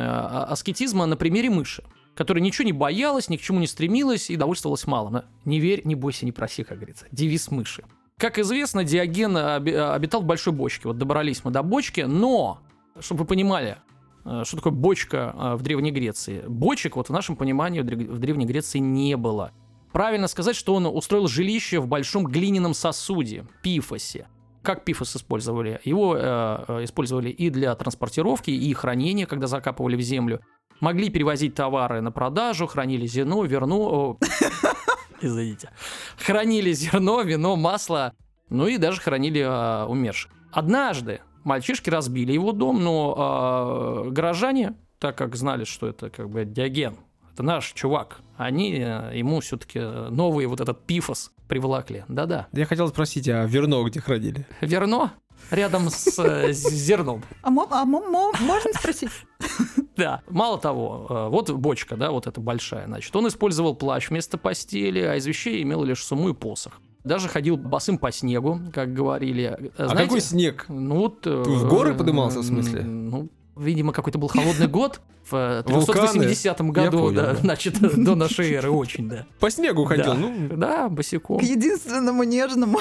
[0.50, 1.84] аскетизма на примере мыши,
[2.16, 5.24] которая ничего не боялась, ни к чему не стремилась и довольствовалась малым.
[5.44, 7.06] Не верь, не бойся, не проси, как говорится.
[7.12, 7.84] Девиз мыши.
[8.18, 10.88] Как известно, Диоген оби- обитал в большой бочке.
[10.88, 12.62] Вот добрались мы до бочки, но,
[13.02, 13.95] чтобы вы понимали, э,
[14.44, 16.44] что такое бочка э, в Древней Греции.
[16.48, 19.52] Бочек вот в нашем понимании в Дре- в Древней Греции не было.
[19.92, 24.28] Правильно сказать, что он устроил жилище в большом глиняном сосуде, пифосе.
[24.62, 25.80] Как пифос использовали?
[25.84, 30.42] Его э, э, использовали и для транспортировки, и хранения, когда закапывали в землю.
[30.82, 33.76] Могли перевозить товары на продажу, хранили зерно, верно...
[33.76, 34.18] о,
[35.22, 35.70] Извините.
[36.18, 38.14] Хранили зерно, вино, масло,
[38.50, 40.32] ну и даже хранили э, умерших.
[40.52, 46.44] Однажды мальчишки разбили его дом, но э, горожане, так как знали, что это как бы
[46.44, 46.98] Диоген,
[47.34, 52.04] это наш чувак, они э, ему все-таки новый вот этот пифос приволокли.
[52.10, 52.48] Да-да.
[52.52, 54.46] Я хотел спросить, а верно где хранили?
[54.62, 55.14] Верно
[55.52, 57.24] рядом с, э, зерном.
[57.44, 59.12] А, мо- а мо- мо- можно спросить?
[59.96, 60.22] Да.
[60.30, 65.00] Мало того, э, вот бочка, да, вот эта большая, значит, он использовал плащ вместо постели,
[65.00, 66.82] а из вещей имел лишь сумму и посох.
[67.06, 69.72] Даже ходил босым по снегу, как говорили.
[69.78, 70.66] А Знаете, какой снег?
[70.68, 71.26] Ну вот...
[71.28, 72.82] э, В горы подымался, в смысле?
[72.82, 76.08] Ну, видимо, какой-то был холодный год в э, Вулканы?
[76.10, 77.36] 380 году, понял, да, да.
[77.36, 79.26] значит, до нашей эры очень, да.
[79.40, 80.14] По снегу ходил, Да.
[80.16, 80.50] ну...
[80.58, 81.40] Да, босиком.
[81.40, 82.80] К единственному нежному.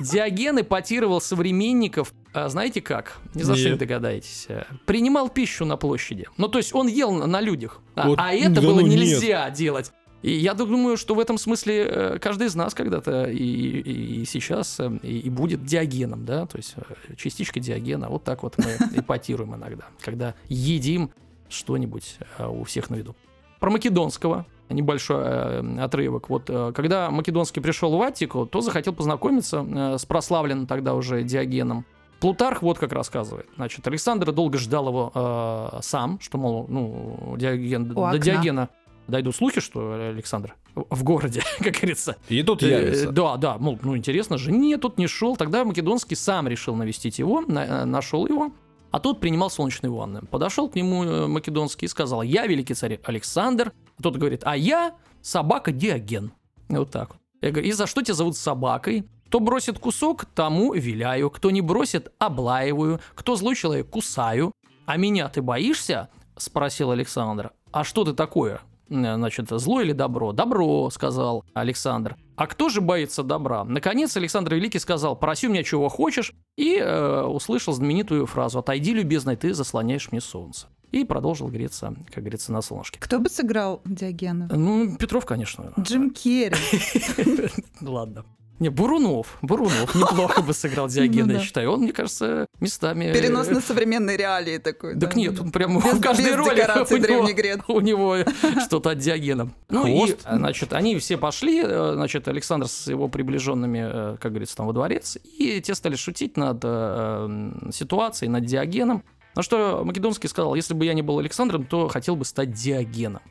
[0.00, 3.18] Диоген эпатировал современников, а знаете как?
[3.34, 3.78] Ни за что не Нет.
[3.80, 4.46] догадаетесь.
[4.48, 6.26] Э, Принимал пищу на площади.
[6.36, 7.80] Ну, то есть он ел на- людях.
[7.94, 8.98] А, Вот, а это да было ну нет.
[9.00, 9.92] нельзя делать.
[10.22, 14.24] И я думаю, что в этом смысле э, каждый из нас когда-то и, и- и
[14.24, 18.08] сейчас э, и, и будет диогеном, да, то есть э, частичка диогена.
[18.08, 18.64] Вот так вот мы
[18.98, 21.10] эпатируем иногда, когда едим
[21.48, 23.14] что-нибудь у всех на виду.
[23.60, 26.28] Про Македонского небольшой э, отрывок.
[26.30, 31.22] Вот э, когда Македонский пришел в Аттику, то захотел познакомиться э, с прославленным тогда уже
[31.24, 31.84] Диогеном.
[32.20, 33.46] Плутарх вот как рассказывает.
[33.56, 38.18] Значит, Александр долго ждал его э, сам, что, мол, ну, Диоген, У до окна.
[38.18, 38.68] Диогена
[39.12, 42.16] дойдут слухи, что Александр в городе, как говорится.
[42.28, 43.12] И тут Э, явится.
[43.12, 44.50] Да, да, мол, ну интересно же.
[44.50, 45.36] Нет, тут не шел.
[45.36, 48.52] Тогда Македонский сам решил навестить его, на- э, нашел его.
[48.90, 50.20] А тот принимал солнечные ванны.
[50.30, 53.72] Подошел к нему э, Македонский и сказал, я великий царь Александр.
[53.98, 56.32] А тот говорит, а я собака Диоген.
[56.68, 57.12] Вот так.
[57.40, 59.04] Я говорю, и за что тебя зовут собакой?
[59.28, 61.30] Кто бросит кусок, тому виляю.
[61.30, 63.00] Кто не бросит, облаиваю.
[63.14, 64.52] Кто злой человек, кусаю.
[64.84, 66.10] А меня ты боишься?
[66.36, 67.50] Спросил Александр.
[67.72, 68.60] А что ты такое?
[68.88, 70.32] Э, Значит, зло или добро?
[70.32, 72.16] Добро, сказал Александр.
[72.36, 73.64] А кто же боится добра?
[73.64, 78.92] Наконец Александр Великий сказал, проси у меня чего хочешь, и э, услышал знаменитую фразу «Отойди,
[78.92, 80.68] любезный, ты заслоняешь мне солнце».
[80.92, 83.00] и продолжил греться, как говорится, на солнышке.
[83.00, 84.48] Кто бы сыграл Диогена?
[84.54, 85.72] Ну, Петров, конечно.
[85.80, 86.56] Джим Керри.
[87.80, 88.26] Ладно.
[88.62, 89.38] Не, Бурунов.
[89.42, 91.72] Бурунов неплохо бы сыграл Диогена, Ну я считаю.
[91.72, 93.06] Он, мне кажется, местами...
[93.06, 94.92] э, Перенос на современные реалии такой.
[94.96, 95.16] Так да?
[95.16, 98.16] нет, он прям Без- в каждой без роли у него- у него
[98.64, 99.50] что-то от Диогена.
[99.68, 104.56] Ну и, значит, они все пошли, э, значит, Александр с его приближенными, э, как говорится,
[104.56, 109.02] там во дворец, и те стали шутить над э, ситуацией, над Диогеном.
[109.34, 113.22] На что Македонский сказал, если бы я не был Александром, то хотел бы стать Диогеном.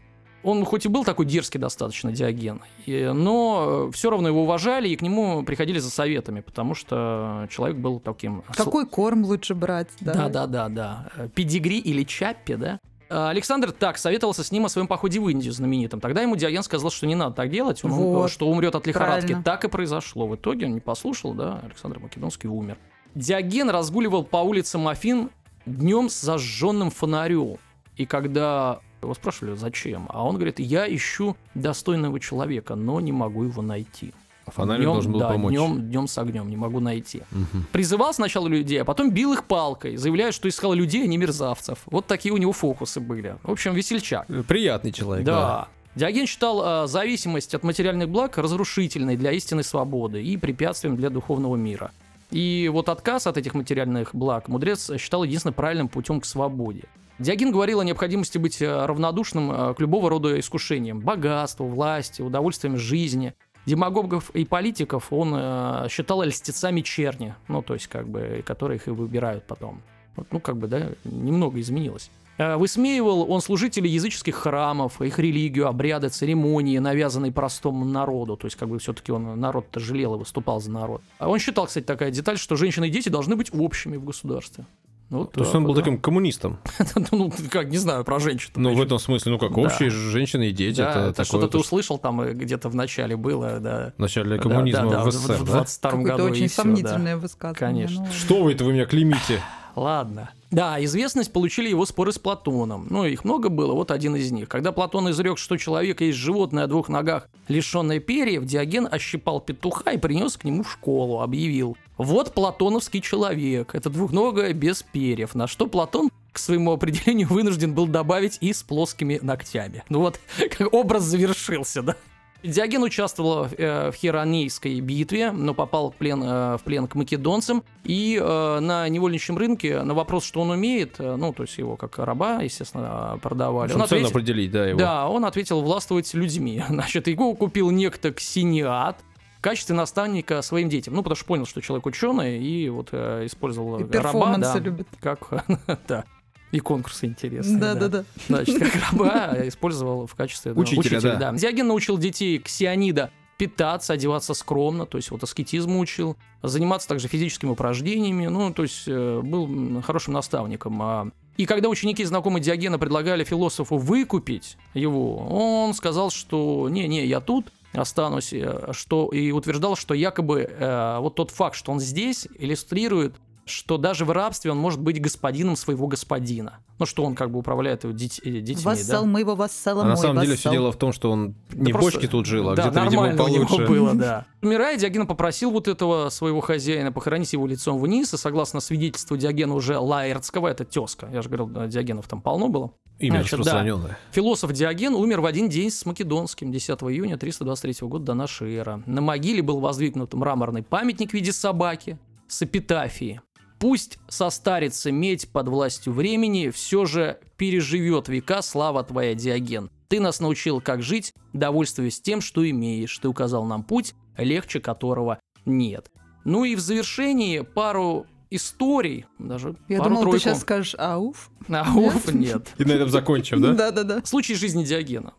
[0.43, 4.95] Он хоть и был такой дерзкий достаточно, Диоген, и- но все равно его уважали и
[4.95, 8.43] к нему приходили за советами, потому что человек был таким...
[8.56, 9.89] Какой корм лучше брать?
[9.99, 11.10] Да, да, да, да.
[11.15, 12.80] Э, Педигри или чаппи, да?
[13.10, 15.99] А, Александр так советовался с ним о своем походе в Индию знаменитом.
[15.99, 18.32] Тогда ему Диоген сказал, что не надо так делать, он, Вот.
[18.32, 19.21] что умрет от лихорадки.
[19.27, 19.43] Правильно.
[19.43, 20.27] Так и произошло.
[20.27, 22.77] В итоге он не послушал, да, Александр Македонский умер.
[23.13, 25.30] Диоген разгуливал по улицам Афин
[25.65, 27.58] днем с зажженным фонарем.
[27.97, 33.44] И когда его спрашивали, зачем, а он говорит, я ищу достойного человека, но не могу
[33.44, 34.14] его найти.
[34.48, 35.54] Фонарик Днем- должен был да, помочь.
[35.54, 37.22] Днем, днем с огнем, не могу найти.
[37.32, 37.68] Мгм.
[37.72, 41.80] Призывал сначала людей, а потом бил их палкой, заявляя, что искал людей, а не мерзавцев.
[41.86, 43.38] Вот такие у него фокусы были.
[43.44, 44.26] В общем, весельчак.
[44.48, 45.26] Приятный человек.
[45.26, 45.68] Да.
[45.96, 51.56] Диоген считал э, зависимость от материальных благ разрушительной для истинной свободы и препятствием для духовного
[51.56, 51.92] мира.
[52.32, 56.84] И вот отказ от этих материальных благ мудрец считал единственно правильным путем к свободе.
[57.22, 62.78] Диоген говорил о необходимости быть э, равнодушным э, к любого рода искушениям, богатству, власти, удовольствиям
[62.78, 63.36] жизни.
[63.68, 68.88] Демагогов и политиков он э, считал льстецами черни, ну, то есть, как бы, которые их
[68.88, 69.84] и выбирают потом.
[70.16, 72.10] Вот, ну, как бы, да, немного изменилось.
[72.40, 78.36] Э, Высмеивал он служителей языческих храмов, их религию, обряды, церемонии, навязанные простому народу.
[78.36, 81.04] То есть, как бы, все-таки он народ-то жалел и выступал за народ.
[81.20, 84.66] А он считал, кстати, такая деталь, что женщины и дети должны быть общими в государстве.
[85.12, 86.58] Ну, вот То есть он был таким коммунистом.
[86.95, 87.04] да.
[87.12, 88.50] Ну, как, не знаю, про женщин.
[88.56, 89.62] Ну, в этом смысле, ну как, Да.
[89.62, 90.78] общие женщины и дети.
[90.78, 93.93] Да, это это что-то ты услышал там где-то в начале было, да.
[93.97, 95.45] в начале Да, коммунизма да, да, в в СССР, да?
[95.45, 96.54] 22 Какое-то году и очень да.
[96.54, 97.88] сомнительное высказывание.
[97.88, 98.06] Конечно.
[98.08, 98.13] ну.
[98.13, 99.41] Что вы это вы меня клеймите?
[99.76, 100.32] Ладно.
[100.50, 102.88] Да, известность получили его споры с Платоном.
[102.89, 104.50] Ну, их много было, вот один из них.
[104.50, 109.91] Когда Платон изрек, что человек есть животное о двух ногах, лишенное перьев, Диоген ощипал петуха
[109.91, 111.78] и принес к нему в школу, объявил.
[112.04, 115.36] Вот платоновский человек, это двухногое без перьев.
[115.36, 119.84] На что Платон к своему определению вынужден был добавить и с плоскими ногтями.
[119.90, 120.20] Ну вот,
[120.58, 121.96] как образ завершился, да?
[122.44, 127.64] Диоген участвовал э, в Херонейской битве, но попал в плен, э, в плен к македонцам.
[127.84, 131.76] И э, на невольничьем рынке на вопрос, что он умеет, э, ну, то есть его
[131.76, 133.70] как раба, естественно, продавали.
[133.70, 134.80] Чтобы Он ответил- определить, да, его.
[134.80, 136.64] да, он ответил властвовать людьми.
[136.70, 138.98] Значит, его купил некто Ксениат
[139.41, 140.93] в качестве наставника своим детям.
[140.93, 144.88] Ну, потому что понял, что человек ученый, и вот э, использовал И раба, да, любит.
[144.99, 145.47] как,
[145.88, 146.06] да,
[146.51, 147.58] и конкурсы интересные.
[147.58, 148.06] Да-да-да.
[148.27, 151.32] Значит, как раба использовал в качестве да, Учителя, да.
[151.32, 157.49] Диоген научил детей ксионида питаться, одеваться скромно, то есть вот аскетизму учил, заниматься также физическими
[157.49, 160.80] упражнениями, ну, то есть э, был хорошим наставником.
[160.84, 167.21] А, И когда ученики знакомые Диогена предлагали философу выкупить его, он сказал, что не-не, я
[167.21, 172.28] тут останусь, э, что и утверждал, что якобы э, вот тот факт, что он здесь,
[172.38, 176.60] иллюстрирует что даже в рабстве он может быть господином своего господина.
[176.78, 179.10] Ну, что он как бы управляет его деть- э, детьми, Вассал да?
[179.10, 180.54] моего вассала А на мой самом деле все вассал.
[180.54, 182.86] дело в том, что он Да не в просто- бочке тут жил, а да, где-то,
[182.86, 183.68] видимо, у него получше.
[183.68, 184.26] было, да.
[184.44, 189.56] Умирая, Диоген попросил вот этого своего хозяина похоронить его лицом вниз, и согласно свидетельству Диогена
[189.56, 193.98] уже Лаэртского, это тезка, я же говорил, да, Диогенов там полно было, Имя Значит, да.
[194.12, 198.84] Философ Диоген умер в один день с Македонским, 10 июня 323 года до нашей эры.
[198.86, 203.22] На могиле был воздвигнут мраморный памятник в виде собаки с эпитафией.
[203.60, 209.72] Пусть состарится медь под властью времени, все же переживет века слава твоя, Диоген.
[209.88, 212.98] Ты нас научил, как жить, довольствуясь тем, что имеешь.
[213.00, 215.92] Ты указал нам путь, легче которого нет.
[216.24, 221.30] Ну и в завершении пару историй, даже Я думал, ты сейчас скажешь ауф.
[221.50, 222.48] А, уф, нет.
[222.58, 223.54] И на этом закончим, да?
[223.54, 224.02] Да-да-да.
[224.06, 225.13] Случаи жизни Диогена.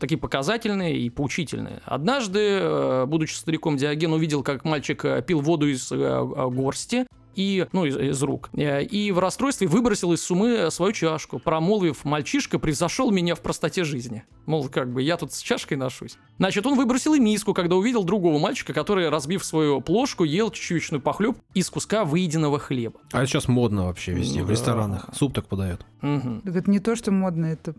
[0.00, 1.80] Такие показательные и поучительные.
[1.84, 7.66] Однажды, э, будучи стариком, Диоген увидел, как мальчик э, пил воду из э, горсти, и,
[7.72, 8.50] ну, из, из рук.
[8.54, 13.84] Э, И в расстройстве выбросил из сумы свою чашку, промолвив, мальчишка превзошел меня в простоте
[13.84, 14.24] жизни.
[14.46, 16.16] Мол, как бы я тут с чашкой ношусь.
[16.38, 21.00] Значит, он выбросил и миску, когда увидел другого мальчика, который, разбив свою плошку, ел чечевичную
[21.00, 23.00] похлеб из куска выеденного хлеба.
[23.12, 24.52] А это сейчас модно вообще везде, Ну в да.
[24.52, 25.06] ресторанах.
[25.14, 25.84] Суп так подают.
[26.00, 26.42] Мгм.
[26.42, 27.74] Так это не то, что модно, это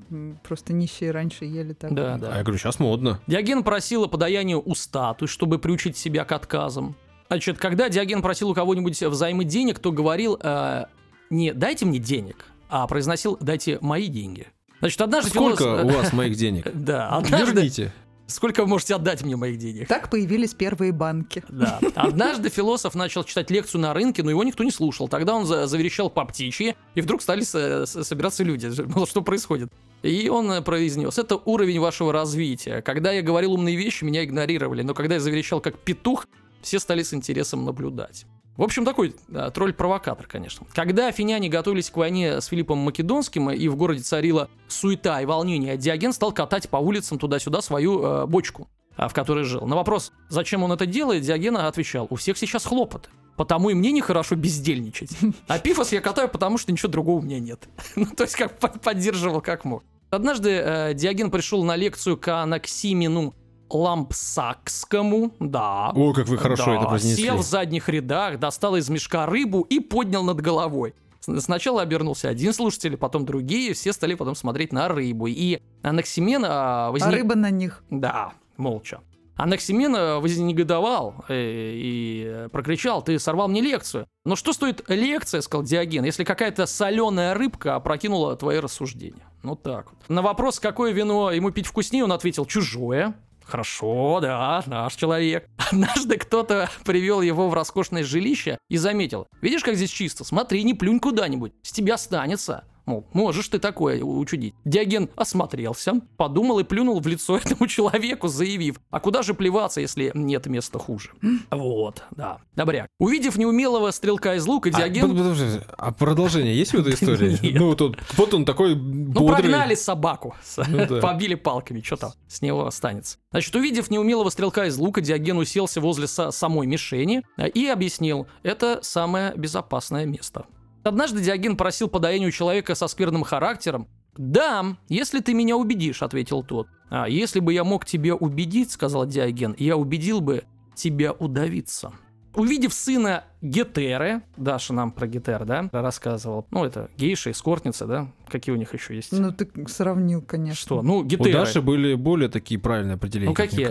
[0.47, 1.93] просто нищие раньше ели так.
[1.93, 2.37] Да, А да.
[2.37, 3.19] я говорю, сейчас модно.
[3.27, 6.95] Диоген просил о подаянии у статуй, чтобы приучить себя к отказам.
[7.29, 10.85] Значит, когда Диоген просил у кого-нибудь взаймы денег, то говорил, э,
[11.29, 14.47] не дайте мне денег, а произносил «дайте мои деньги».
[14.79, 16.67] Значит, однажды Сколько философ- у вас моих денег?
[16.73, 17.53] Да, однажды...
[17.53, 17.93] Верните.
[18.27, 19.87] Сколько вы можете отдать мне моих денег?
[19.87, 21.45] Так появились первые банки.
[21.47, 21.79] Да.
[21.95, 25.07] Однажды философ начал читать лекцию на рынке, но его никто не слушал.
[25.07, 28.69] Тогда он за- заверещал по птичьи, и вдруг стали собираться люди.
[29.05, 29.71] Что происходит?
[30.03, 32.81] И он произнес, это уровень вашего развития.
[32.81, 36.27] Когда я говорил умные вещи, меня игнорировали, но когда я заверещал как петух,
[36.61, 38.25] все стали с интересом наблюдать.
[38.57, 40.65] В общем, такой да, тролль-провокатор, конечно.
[40.73, 45.77] Когда афиняне готовились к войне с Филиппом Македонским, и в городе царила суета и волнение,
[45.77, 49.67] Диоген стал катать по улицам туда-сюда свою э, бочку, а, в которой жил.
[49.67, 53.09] На вопрос, зачем он это делает, Диоген отвечал, у всех сейчас хлопоты.
[53.35, 55.11] Потому и мне нехорошо бездельничать.
[55.47, 57.69] А пифос я катаю, потому что ничего другого у меня нет.
[57.95, 59.83] Ну, то есть, как под- поддерживал как мог.
[60.09, 63.35] Однажды э, Диоген пришел на лекцию к Анаксимину
[63.69, 65.91] Лампсакскому, да.
[65.95, 67.23] О, как вы хорошо Да, это произнесли.
[67.23, 70.93] Сел в задних рядах, достал из мешка рыбу и поднял над головой.
[71.19, 75.27] Сначала обернулся один слушатель, потом другие, все стали потом смотреть на рыбу.
[75.27, 77.13] И Анаксимен а, А возник...
[77.13, 77.83] рыба на них.
[77.89, 79.01] Да, молча.
[79.37, 81.35] Анаксимен э, вознегодовал э,
[81.75, 84.07] и прокричал, ты сорвал мне лекцию.
[84.25, 89.27] Но что стоит лекция, сказал Диоген, если какая-то соленая рыбка опрокинула твои рассуждения?
[89.43, 90.09] Ну так вот.
[90.09, 93.15] На вопрос, какое вино ему пить вкуснее, он ответил, чужое.
[93.47, 95.47] Хорошо, да, наш человек.
[95.71, 99.27] Однажды кто-то привел его в роскошное жилище и заметил.
[99.41, 100.25] Видишь, как здесь чисто?
[100.25, 101.53] Смотри, не плюнь куда-нибудь.
[101.63, 102.65] С тебя останется.
[102.87, 104.55] Мол, можешь ты такое учудить.
[104.65, 110.11] Диоген осмотрелся, подумал и плюнул в лицо этому человеку, заявив, а куда же плеваться, если
[110.15, 111.09] нет места хуже.
[111.51, 112.87] Вот, да, добряк.
[112.97, 115.09] Увидев неумелого стрелка из лука, А, Диоген...
[115.09, 117.37] подожди, а продолжение есть в этой истории?
[117.57, 120.35] Ну, тут, вот он такой Ну, прогнали собаку,
[120.67, 123.17] Ну побили палками, что там с него останется.
[123.31, 128.27] Значит, увидев неумелого стрелка из лука, Диоген уселся возле са- самой мишени э, и объяснил,
[128.43, 130.45] это самое безопасное место.
[130.87, 133.87] Однажды Диоген просил подаянию человека со скверным характером.
[134.15, 136.67] «Дам, если ты меня убедишь»,— ответил тот.
[136.89, 140.45] «А если бы я мог тебя убедить»,— сказал Диоген,— «я убедил бы
[140.75, 141.91] тебя удавиться».
[142.37, 146.45] Увидев сына Гетеры, Даша нам про Гетер, да, рассказывал.
[146.51, 148.07] Ну, это гейша, эскортница, да?
[148.29, 149.11] Какие у них еще есть?
[149.11, 150.55] Ну, ты сравнил, конечно.
[150.61, 150.81] Что?
[150.83, 151.33] Ну, У Гетеры.
[151.33, 153.69] Даши были более такие правильные определения, Ну, какие?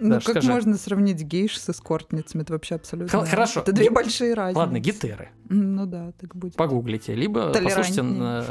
[0.00, 0.50] Ну, Даш, как скажи.
[0.52, 2.42] можно сравнить гейш с эскортницами?
[2.42, 3.20] Это вообще абсолютно...
[3.20, 3.60] Х- хорошо.
[3.60, 4.58] Это две большие разницы.
[4.58, 5.30] Ладно, Гетеры.
[5.48, 6.54] Ну да, так будет.
[6.56, 8.44] Погуглите, либо послушайте на-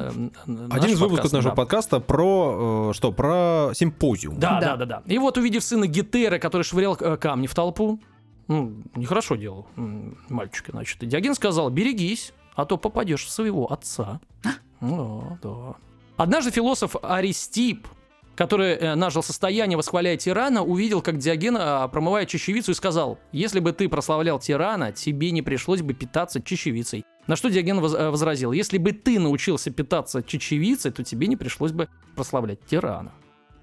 [0.46, 1.56] на- наш Один из выпусков нашего да.
[1.56, 4.40] подкаста про, э, что, про симпозиум.
[4.40, 4.86] Да, да, Да.
[4.86, 5.14] да, да.
[5.14, 8.00] И вот увидев сына Гетеры, который швырял э, камни в толпу,
[8.48, 14.20] ну, нехорошо делал мальчики, значит, и Диоген сказал, берегись, а то попадешь в своего отца.
[14.80, 15.76] Ну, Да.
[16.18, 17.88] Однажды философ Аристип,
[18.36, 23.60] который э, нажил состояние, восхваляя тирана, увидел, как Диоген а, промывает чечевицу и сказал, если
[23.60, 27.06] бы ты прославлял тирана, тебе не пришлось бы питаться чечевицей.
[27.26, 31.72] На что Диоген э, возразил, если бы ты научился питаться чечевицей, то тебе не пришлось
[31.72, 33.12] бы прославлять тирана.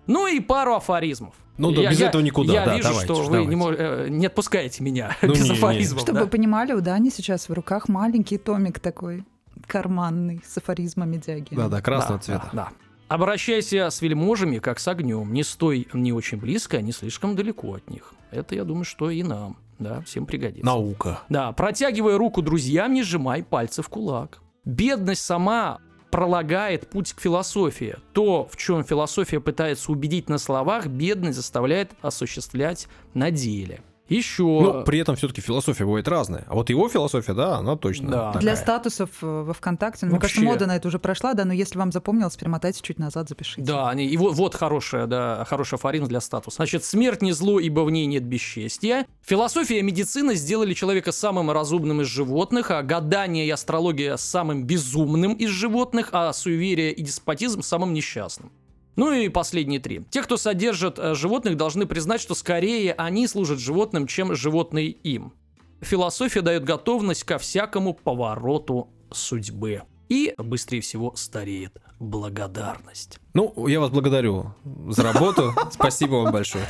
[0.09, 1.35] Ну и пару афоризмов.
[1.57, 3.51] Ну да, без этого никуда, Я да, вижу, давайте что ж, вы давайте.
[3.51, 5.57] не, мо- э, не отпускаете меня Ну, без не, не.
[5.57, 6.01] афоризмов.
[6.03, 6.25] Чтобы да?
[6.25, 9.25] вы понимали, у Дани сейчас в руках маленький томик такой
[9.67, 11.62] карманный с афоризмами Диогена.
[11.64, 12.49] Да-да, красного Да, цвета.
[12.53, 12.69] Да, да.
[13.09, 15.33] Обращайся с вельможами, как с огнем.
[15.33, 18.12] Не стой не очень близко, не слишком далеко от них.
[18.31, 20.64] Это, я думаю, что и нам, да, всем пригодится.
[20.67, 21.21] Наука.
[21.29, 24.40] Да, протягивая руку друзьям, не сжимай пальцы в кулак.
[24.64, 25.79] Бедность сама
[26.14, 27.96] пролагает путь к философии.
[28.12, 33.83] То, в чем философия пытается убедить на словах, бедность заставляет осуществлять на деле.
[34.09, 34.43] Еще...
[34.43, 36.45] Ну, при этом все-таки философия бывает разная.
[36.47, 38.27] А вот его философия, да, она точно Да.
[38.27, 38.43] такая.
[38.43, 41.53] Для статусов э, во ВКонтакте, ну, мне кажется, мода на это уже прошла, да, но
[41.55, 43.62] если вам запомнилось, перемотайте чуть назад, запишите.
[43.62, 46.57] Да, они, и вот, вот хорошая, да, хороший афоризм для статуса.
[46.57, 49.07] Значит, смерть не зло, ибо в ней нет бесчестия.
[49.23, 55.33] Философия и медицина сделали человека самым разумным из животных, а гадание и астрология самым безумным
[55.35, 58.53] из животных, а суеверие и деспотизм самым несчастным.
[58.97, 60.03] Ну и последние три.
[60.11, 65.33] Те, кто содержит э, животных, должны признать, что скорее они служат животным, чем животные им.
[65.81, 69.83] Философия дает готовность ко всякому повороту судьбы.
[70.09, 73.19] И быстрее всего стареет благодарность.
[73.33, 74.55] Ну, я вас благодарю
[74.89, 75.53] за работу.
[75.71, 76.67] Спасибо вам большое.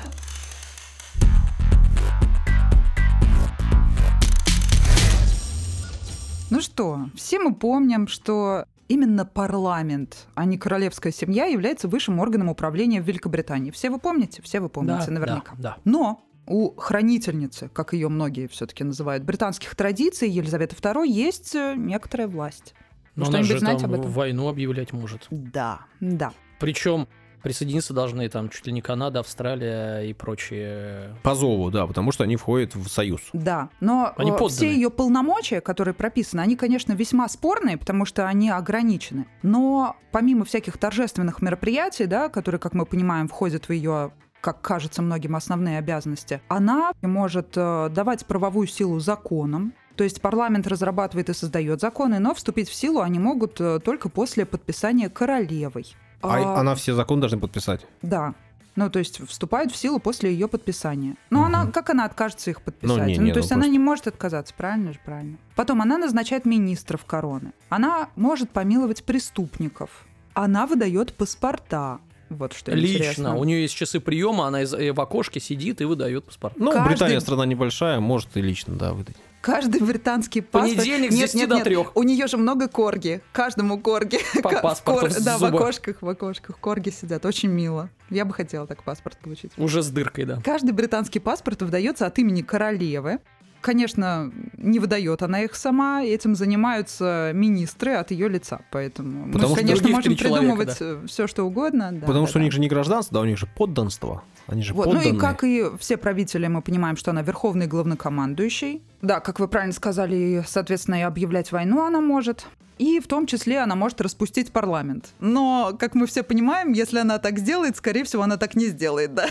[6.50, 12.48] Ну что, все мы помним, что именно парламент, а не королевская семья, является высшим органом
[12.48, 13.70] управления в Великобритании.
[13.70, 14.42] Все вы помните?
[14.42, 15.52] Все вы помните, Да, наверняка.
[15.56, 15.76] Да, да.
[15.84, 22.28] Но у хранительницы, как ее многие все-таки называют, британских традиций Елизаветы II есть э, некоторая
[22.28, 22.74] власть.
[23.16, 24.10] Но она что-нибудь там об этом?
[24.10, 25.26] войну объявлять может.
[25.30, 26.32] Да, да.
[26.58, 27.08] Причем
[27.44, 31.14] Присоединиться должны там чуть ли не Канада, Австралия и прочие.
[31.22, 33.20] По зову, да, потому что они входят в союз.
[33.34, 34.48] Да, но Они э, подданы.
[34.48, 39.26] все ее полномочия, которые прописаны, они, конечно, весьма спорные, потому что они ограничены.
[39.42, 45.00] Но помимо всяких торжественных мероприятий, да, которые, как мы понимаем, входят в ее как кажется
[45.00, 51.34] многим, основные обязанности, она может э, давать правовую силу законам, то есть парламент разрабатывает и
[51.34, 55.94] создает законы, но вступить в силу они могут э, только после подписания королевой.
[56.22, 57.86] А, А, она все законы должны подписать.
[58.02, 58.34] Да.
[58.76, 61.14] Ну, то есть вступают в силу после ее подписания.
[61.30, 61.72] Но она, Мгм.
[61.72, 62.96] как она откажется их подписать?
[62.98, 65.36] Ну, не, Ну, не, то ну, есть она просто- не может отказаться, правильно же, правильно.
[65.54, 67.52] Потом она назначает министров короны.
[67.68, 69.90] Она может помиловать преступников.
[70.32, 72.00] Она выдает паспорта.
[72.30, 72.96] Вот что Лично.
[72.96, 73.36] интересно.
[73.36, 76.54] У нее есть часы приема, она из- э, в окошке сидит и выдает паспорт.
[76.56, 79.16] Ну, Каждый- Британия страна небольшая, может и лично, да, выдать.
[79.44, 80.76] Каждый британский паспорт...
[80.78, 81.64] Понедельник с Нет, 10 нет, до нет.
[81.64, 81.76] 3.
[81.94, 83.20] У нее же много корги.
[83.32, 84.18] Каждому корги.
[84.42, 87.26] По паспорту в Да, в окошках, в окошках корги сидят.
[87.26, 87.90] Очень мило.
[88.08, 89.52] Я бы хотела так паспорт получить.
[89.58, 90.40] Уже с дыркой, да.
[90.42, 93.18] Каждый британский паспорт выдается от имени королевы.
[93.60, 98.60] Конечно, не выдает она их сама, этим занимаются министры от ее лица.
[98.70, 101.90] Поэтому Потому мы, что конечно, можем три человека, придумывать все, что угодно.
[101.92, 102.44] да, Потому да, что у да.
[102.44, 104.22] них же не гражданство, да, у них же подданство.
[104.46, 105.16] Они же Вот, ну подданные.
[105.16, 108.82] и как и все правители, мы понимаем, что она верховный главнокомандующий.
[109.04, 112.46] Да, как вы правильно сказали, соответственно, и объявлять войну она может.
[112.76, 115.10] И в том числе она может распустить парламент.
[115.20, 119.14] Но, как мы все понимаем, если она так сделает, скорее всего, она так не сделает,
[119.14, 119.26] да.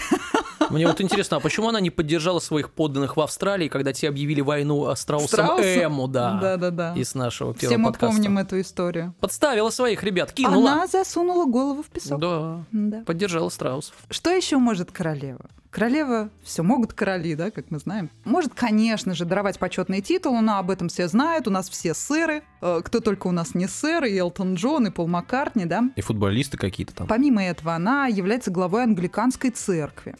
[0.69, 4.39] Мне вот интересно, а почему она не поддержала своих подданных в Австралии, когда те объявили
[4.39, 5.59] войну страусам?
[5.59, 6.93] Эму, да, Да-да-да.
[6.95, 8.15] из нашего Все первого мы подкаста?
[8.15, 9.13] помним эту историю.
[9.19, 10.71] Подставила своих ребят, кинула.
[10.71, 12.19] Она засунула голову в песок.
[12.21, 13.03] Да, Да.
[13.05, 13.93] поддержала страусов.
[14.09, 15.49] Что еще может королева?
[15.73, 18.11] Королева, все могут короли, да, как мы знаем.
[18.25, 21.47] Может, конечно же, даровать почетный титул, но об этом все знают.
[21.47, 22.43] У нас все сэры.
[22.61, 25.89] Э, Кто только у нас не сэр, и Элтон Джон, и Пол Маккартни, да.
[25.95, 27.07] И футболисты какие-то там.
[27.07, 30.15] Помимо этого, она является главой англиканской церкви.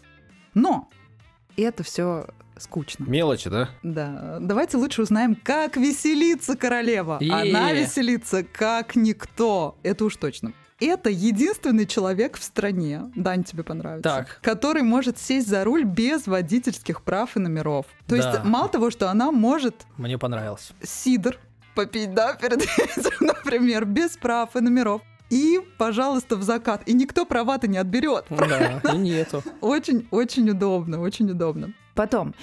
[0.56, 0.90] Но
[1.56, 2.26] это все
[2.58, 3.06] скучно.
[3.06, 3.70] Мелочи, да?
[3.84, 7.18] Да, давайте лучше узнаем, как веселится королева.
[7.18, 7.84] Она Е.
[7.84, 9.78] веселится как никто.
[9.84, 10.54] Это уж точно.
[10.80, 14.40] Это единственный человек в стране, Дань, тебе понравится, Так.
[14.42, 17.86] который может сесть за руль без водительских прав и номеров.
[18.08, 18.32] То Да.
[18.32, 20.72] есть мало того, что она может Мне понравилось.
[20.82, 21.40] сидр
[21.76, 25.02] попить, да, перед этим, например, без прав и номеров.
[25.30, 26.84] И, пожалуйста, в закат.
[26.88, 28.26] И никто права-то не отберет.
[28.30, 29.42] Да, и нету.
[29.62, 31.74] Очень-очень удобно, очень удобно.
[31.96, 32.36] Потом,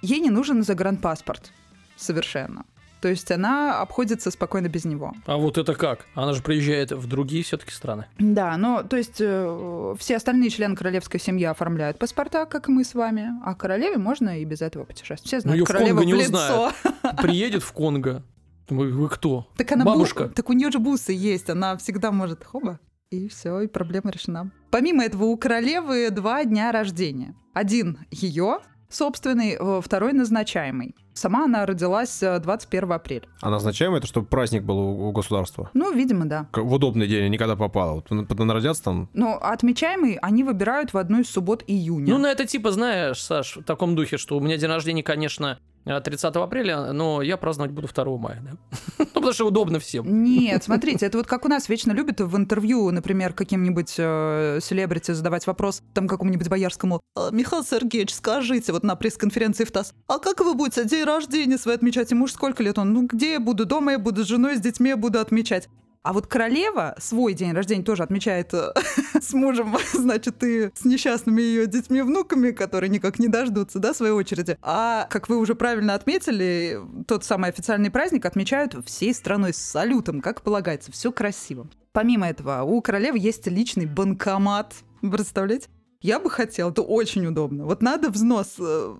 [0.00, 1.50] ей не нужен загранпаспорт.
[1.96, 2.64] Совершенно.
[3.00, 5.14] То есть она обходится спокойно без него.
[5.26, 6.06] А вот это как?
[6.14, 8.06] Она же приезжает в другие все-таки страны.
[8.18, 12.84] Да, но то есть э, все остальные члены королевской семьи оформляют паспорта, как и мы
[12.84, 15.26] с вами, а королеве можно и без этого путешествовать.
[15.26, 16.30] Все знают её Ну, в королеву Конго не в лицо.
[16.30, 17.16] узнают.
[17.22, 18.22] Приедет в Конго.
[18.68, 19.48] Вы, вы кто?
[19.56, 20.28] Так она бу- Бабушка.
[20.28, 22.78] Так у нее же бусы есть, она всегда может хоба.
[23.10, 24.52] И все, и проблема решена.
[24.70, 27.34] Помимо этого, у королевы два дня рождения.
[27.54, 30.94] Один ее собственный, второй назначаемый.
[31.20, 33.24] Сама она родилась э, 21 апреля.
[33.42, 35.68] А назначаемо это, чтобы праздник был у, государства.
[35.74, 36.46] Ну, видимо, да.
[36.54, 37.96] В удобный день, а не когда попало.
[37.96, 39.10] Вот н- народятся там.
[39.12, 42.14] Но отмечаемый они выбирают в одну из суббот июня.
[42.14, 45.58] Ну, на это типа, знаешь, Саш, в таком духе, что у меня день рождения, конечно,
[45.58, 48.50] э, 30 апреля, но я праздновать буду 2 мая, да?
[48.98, 50.22] Ну, потому что удобно всем.
[50.22, 55.12] Нет, смотрите, это вот как у нас вечно любят в интервью, например, каким-нибудь э, селебрити
[55.12, 57.00] задавать вопрос там какому-нибудь боярскому.
[57.16, 61.58] «А, Михаил Сергеевич, скажите, вот на пресс-конференции в ТАСС, а как вы будете день рождения
[61.58, 62.12] свой отмечать?
[62.12, 62.78] И муж сколько лет?
[62.78, 63.64] Он, ну где я буду?
[63.66, 65.68] Дома я буду с женой, с детьми я буду отмечать.
[66.02, 68.72] А вот королева свой день рождения тоже отмечает э,
[69.20, 74.12] с мужем, значит, и с несчастными ее детьми, внуками, которые никак не дождутся, да, своей
[74.12, 74.56] очереди.
[74.62, 80.22] А, как вы уже правильно отметили, тот самый официальный праздник отмечают всей страной с салютом,
[80.22, 81.68] как полагается, все красиво.
[81.92, 84.74] Помимо этого, у королевы есть личный банкомат.
[85.02, 85.68] Представляете?
[86.00, 87.66] Я бы хотела, это очень удобно.
[87.66, 88.96] Вот надо взнос э,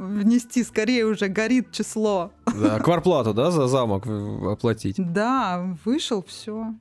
[0.00, 2.32] внести, скорее уже горит число.
[2.46, 4.96] Да, кварплату, да, за замок оплатить.
[4.98, 6.74] Да, вышел, все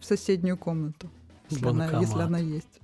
[0.00, 1.10] в соседнюю комнату.
[1.50, 2.80] Если она, если она есть.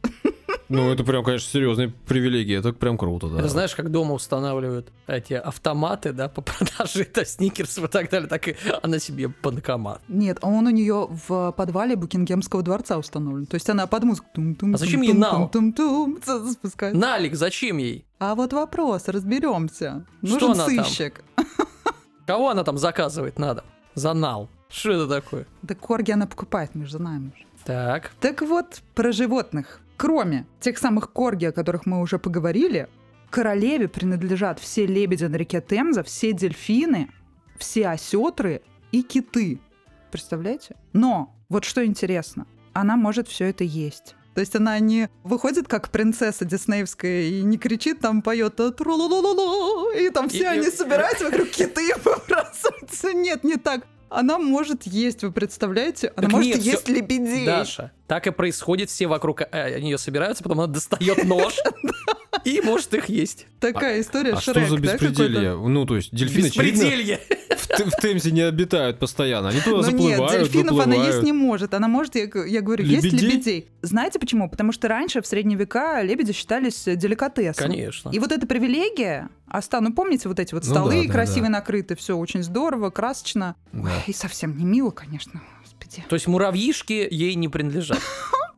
[0.71, 2.59] Ну, это прям, конечно, серьезная привилегия.
[2.59, 3.41] Это прям круто, да.
[3.41, 8.29] Это знаешь, как дома устанавливают эти автоматы, да, по продаже это сникерсов и так далее,
[8.29, 10.01] так и она себе банкомат.
[10.09, 13.47] Нет, а он у нее в подвале Букингемского дворца установлен.
[13.47, 15.51] То есть она под музыку А зачем ей нал?
[16.93, 18.07] Налик, зачем ей?
[18.21, 20.07] А вот вопрос, разберемся.
[20.25, 20.85] Что Нужен там?
[20.85, 21.25] сыщик.
[22.27, 23.65] Кого она там заказывает надо?
[23.95, 24.49] За нал.
[24.69, 25.47] Что это такое?
[25.63, 27.45] Да корги она покупает, мы же знаем уже.
[27.65, 28.13] Так.
[28.21, 29.81] Так вот, про животных.
[30.01, 32.89] Кроме тех самых корги, о которых мы уже поговорили,
[33.29, 37.11] королеве принадлежат все лебеди на реке Темза, все дельфины,
[37.59, 39.61] все осетры и киты.
[40.11, 40.77] Представляете?
[40.95, 44.17] Но вот что интересно, она может все это есть.
[44.35, 49.91] То есть она не выходит как принцесса диснеевская и не кричит, там поет «А, тру-лу-лу-лу-лу»,
[49.91, 51.91] и там все И- они и- собираются вокруг киты
[52.27, 53.13] бросаются.
[53.13, 53.87] Нет, не так.
[54.11, 56.13] Она может есть, вы представляете?
[56.17, 57.47] Она Так может нет, есть лебедей.
[57.47, 59.43] Даша, так и происходит, все вокруг
[59.81, 61.55] нее собираются, потом она достает нож
[62.45, 63.47] и может их есть.
[63.61, 65.51] Такая история А что Шрек, за да, беспределье?
[65.51, 65.69] какой-то?
[65.69, 67.21] Ну, то есть дельфины, очевидно, Беспределье.
[67.61, 69.49] В, в Темзе не обитают постоянно.
[69.51, 71.25] Они туда Ну нет, заплывают, дельфинов она есть выплывают.
[71.25, 71.75] не может.
[71.75, 73.29] Она может, я, я говорю, есть Лебедей?
[73.29, 73.69] лебедей.
[73.83, 74.49] Знаете почему?
[74.51, 77.69] Потому что раньше, в средние века, лебеди считались э, деликатесом.
[77.71, 78.11] Конечно.
[78.11, 81.47] И вот эта привилегия, оста- ну помните вот эти вот Ну столы да, да, красиво
[81.47, 81.53] да.
[81.53, 83.57] накрыты, все очень здорово, красочно.
[83.73, 83.83] Да.
[83.85, 86.05] Ой, и совсем не мило, конечно, господи.
[86.09, 87.99] То есть муравьишки ей не принадлежат.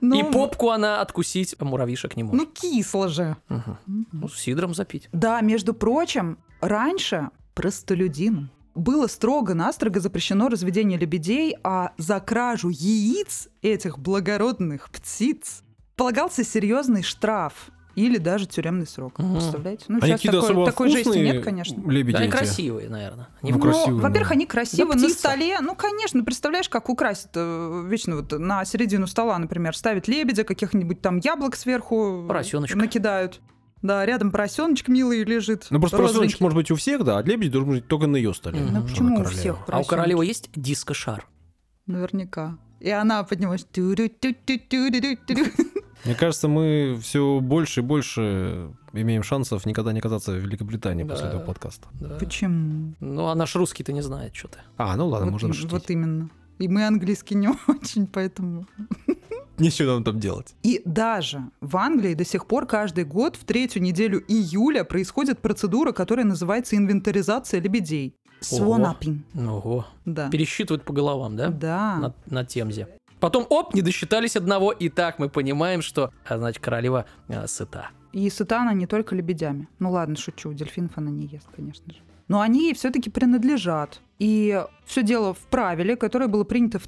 [0.04, 2.54] Ну, И попку она откусить муравьишек не Ну может.
[2.54, 3.36] кисло же.
[3.48, 3.78] Мгм.
[4.10, 5.08] Ну, с сидром запить.
[5.12, 13.98] Да, между прочим, раньше простолюдинам было строго-настрого запрещено разведение лебедей, а за кражу яиц этих
[13.98, 15.62] благородных птиц
[15.96, 19.18] полагался серьезный штраф или даже тюремный срок.
[19.18, 19.34] Мгм.
[19.34, 19.84] Представляете?
[19.88, 21.90] Ну, Они сейчас какие-то такой, особо такой жести нет, конечно.
[21.90, 23.28] лебеди Да, они красивые, наверное.
[23.42, 24.34] Они Ну, в- красивые, во-первых, да.
[24.34, 25.18] они красиво Да, на птица.
[25.18, 25.60] столе.
[25.60, 31.02] Ну, конечно, представляешь, как украсить э, вечно вот на середину стола, например, ставят лебедя, каких-нибудь
[31.02, 32.78] там яблок сверху Поросеночка.
[32.78, 33.42] накидают.
[33.82, 35.66] Да, рядом поросеночек милый лежит.
[35.70, 36.14] Ну, просто розовенький.
[36.18, 38.60] поросеночек может быть у всех, да, а лебедь должен быть только на ее столе.
[38.60, 38.74] Мгм.
[38.74, 41.26] Ну, почему у всех А у королевы есть диско-шар?
[41.86, 42.58] Наверняка.
[42.80, 43.66] И она поднимает.
[43.72, 45.46] тю-рю-тю-тю-тю-рю-тю-рю.
[46.04, 51.24] Мне кажется, мы все больше и больше имеем шансов никогда не оказаться в Великобритании после
[51.26, 51.28] Да.
[51.30, 51.86] этого подкаста.
[52.00, 52.16] Да.
[52.18, 52.94] Почему?
[53.00, 54.58] Ну, а наш русский-то не знает, что ты.
[54.76, 55.70] А, ну ладно, Вот, можно шутить.
[55.70, 56.28] вот именно.
[56.58, 58.66] И мы английский не очень, поэтому...
[59.62, 60.54] Нечего нам там делать.
[60.62, 65.92] И даже в Англии до сих пор каждый год в третью неделю июля происходит процедура,
[65.92, 68.16] которая называется инвентаризация лебедей.
[68.40, 69.24] Свонапин.
[69.36, 69.86] Ого.
[70.04, 70.28] Да.
[70.30, 71.48] Пересчитывают по головам, да?
[71.48, 71.96] Да.
[71.98, 72.88] На, на Темзе.
[73.20, 77.90] Потом, оп, не досчитались одного, и так мы понимаем, что, а, значит, королева а, сыта.
[78.12, 79.68] И сыта она не только лебедями.
[79.78, 82.00] Ну ладно, шучу, дельфинов она не ест, конечно же.
[82.26, 84.00] Но они ей все-таки принадлежат.
[84.24, 86.86] И все дело в правиле, которое было принято в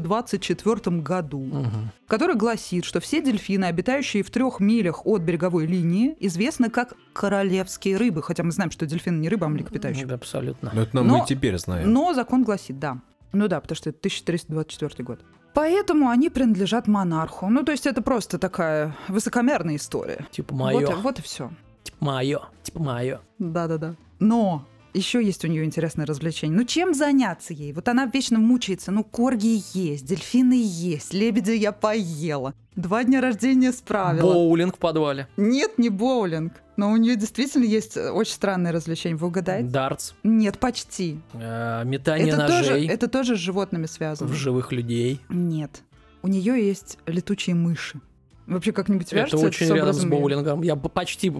[0.00, 1.90] 1324 году, Мгм.
[2.06, 7.96] которое гласит, что все дельфины, обитающие в трех милях от береговой линии, известны как королевские
[7.96, 8.22] рыбы.
[8.22, 10.06] Хотя мы знаем, что дельфины не рыбы, а млекопитающие.
[10.06, 10.70] Да, Абсолютно.
[10.74, 11.92] Но это нам Но- мы теперь знаем.
[11.92, 12.98] Но закон гласит, да.
[13.32, 15.20] Ну да, потому что это 1324 год.
[15.52, 17.48] Поэтому они принадлежат монарху.
[17.48, 20.26] Ну, то есть это просто такая высокомерная история.
[20.30, 20.80] Типа мое.
[20.86, 21.50] Вот, и- вот и все.
[21.82, 22.40] Типа мое.
[22.62, 23.20] Типа мое.
[23.38, 23.94] Да-да-да.
[24.20, 24.64] Но
[24.96, 26.56] еще есть у нее интересное развлечение.
[26.56, 27.72] Ну, чем заняться ей?
[27.72, 28.90] Вот она вечно мучается.
[28.92, 32.54] Ну, корги есть, дельфины есть, лебедя я поела.
[32.74, 34.32] Два дня рождения справила.
[34.34, 35.28] Боулинг в подвале.
[35.36, 36.52] Нет, не боулинг.
[36.76, 39.16] Но у нее действительно есть э, очень странное развлечение.
[39.16, 39.68] Вы угадаете?
[39.68, 40.12] Дартс.
[40.22, 41.18] Нет, почти.
[41.32, 44.30] э, метание Это тоже, ножей это тоже с животными связано.
[44.30, 45.20] в живых людей.
[45.30, 45.82] Нет.
[46.22, 48.00] У нее есть летучие мыши.
[48.46, 50.62] Вообще как-нибудь Это вяжется очень с рядом с боулингом.
[50.62, 51.32] Я бы почти,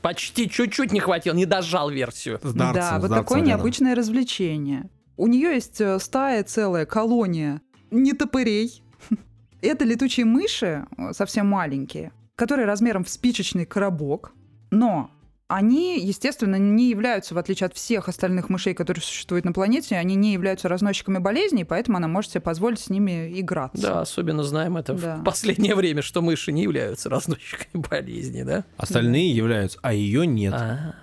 [0.00, 2.38] почти чуть-чуть не хватил, не дожал версию.
[2.42, 3.48] С дартсом, да, с вот такое рядом.
[3.48, 4.88] необычное развлечение.
[5.16, 8.82] У нее есть э, стая целая, колония нетопырей.
[9.60, 14.32] Это летучие мыши, э, совсем маленькие, которые размером в спичечный коробок,
[14.70, 15.10] но
[15.48, 20.14] они, естественно, не являются, в отличие от всех остальных мышей, которые существуют на планете, они
[20.16, 23.80] не являются разносчиками болезней, поэтому она может себе позволить с ними играться.
[23.80, 25.16] Да, особенно знаем это Да.
[25.18, 28.64] в последнее время, что мыши не являются разносчиками болезни, да?
[28.76, 30.52] Остальные являются, а ее нет.
[30.54, 30.94] А,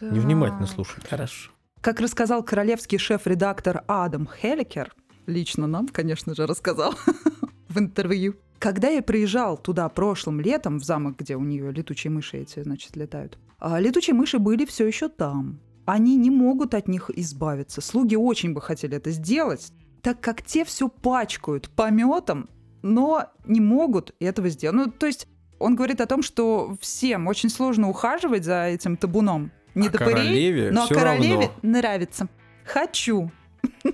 [0.00, 0.74] Невнимательно Так.
[0.74, 1.00] слушай.
[1.08, 1.50] хорошо.
[1.80, 4.92] Как рассказал королевский шеф-редактор Адам Хеликер,
[5.26, 6.94] лично нам, конечно же, рассказал
[7.68, 12.38] в интервью, когда я приезжал туда прошлым летом, в замок, где у нее летучие мыши
[12.38, 13.36] эти, значит, летают,
[13.78, 15.60] летучие мыши были все еще там.
[15.84, 17.80] Они не могут от них избавиться.
[17.80, 22.48] Слуги очень бы хотели это сделать, так как те все пачкают пометом,
[22.82, 24.76] но не могут этого сделать.
[24.76, 29.52] Ну, то есть он говорит о том, что всем очень сложно ухаживать за этим табуном.
[29.74, 31.52] Не А королеве но всё королеве равно.
[31.62, 32.28] нравится.
[32.64, 33.30] Хочу.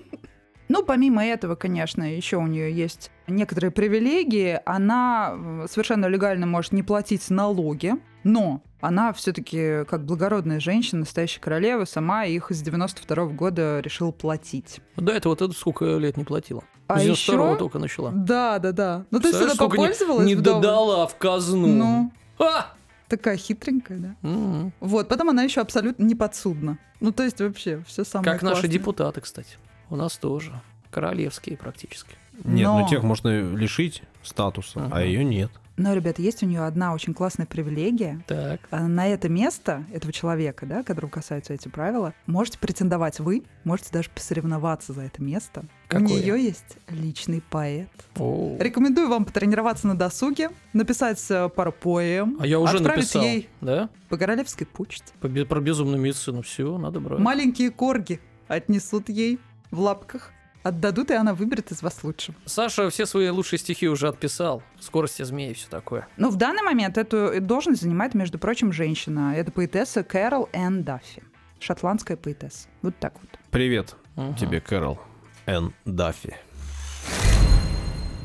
[0.70, 4.60] Ну, помимо этого, конечно, еще у нее есть некоторые привилегии.
[4.66, 11.84] Она совершенно легально может не платить налоги, но она все-таки, как благородная женщина, настоящая королева,
[11.84, 14.80] сама их с 92 года решила платить.
[14.96, 16.62] До этого вот это сколько лет не платила?
[16.86, 17.56] А С 92 еще...
[17.58, 18.10] только начала.
[18.12, 19.04] Да, да, да.
[19.10, 20.62] Ну, то есть она сколько не- попользовалась Не вдоволь?
[20.62, 21.66] додала в казну.
[21.66, 22.72] Ну, А!
[23.08, 24.14] такая хитренькая, да.
[24.22, 24.72] М.
[24.80, 26.78] Вот, потом она еще абсолютно не подсудна.
[27.00, 28.70] Ну, то есть вообще все самое Как наши классное.
[28.70, 29.56] депутаты, кстати.
[29.90, 30.52] У нас тоже.
[30.90, 32.14] Королевские практически.
[32.44, 35.00] Нет, Но- ну тех можно лишить статуса, а Ага.
[35.02, 35.50] ее нет.
[35.78, 38.22] Но, ребята, есть у нее одна очень классная привилегия.
[38.26, 38.60] Так.
[38.70, 43.90] А На это место этого человека, да, которого касаются эти правила, можете претендовать вы, можете
[43.92, 45.64] даже посоревноваться за это место.
[45.86, 46.06] Какое?
[46.06, 47.88] У нее есть личный поэт.
[48.18, 48.56] О.
[48.58, 53.22] Рекомендую вам потренироваться на досуге, написать э, пару поэм, А я уже отправить написал.
[53.22, 53.88] ей Да?
[54.08, 55.12] по королевской почте.
[55.20, 56.42] По про безумную медицину.
[56.42, 57.20] Все, надо брать.
[57.20, 59.38] Маленькие корги отнесут ей
[59.70, 62.36] в лапках, отдадут, и она выберет из вас лучшего.
[62.44, 64.62] Саша все свои лучшие стихи уже отписал.
[64.80, 66.06] Скорости змеи и все такое.
[66.16, 69.34] Но в данный момент эту должность занимает, между прочим, женщина.
[69.36, 71.22] Это поэтесса Кэрол Энн Даффи.
[71.60, 72.68] Шотландская поэтесса.
[72.82, 73.30] Вот так вот.
[73.50, 74.34] Привет Мгм.
[74.36, 74.98] тебе, Кэрол
[75.46, 75.72] Н.
[75.84, 76.36] Даффи.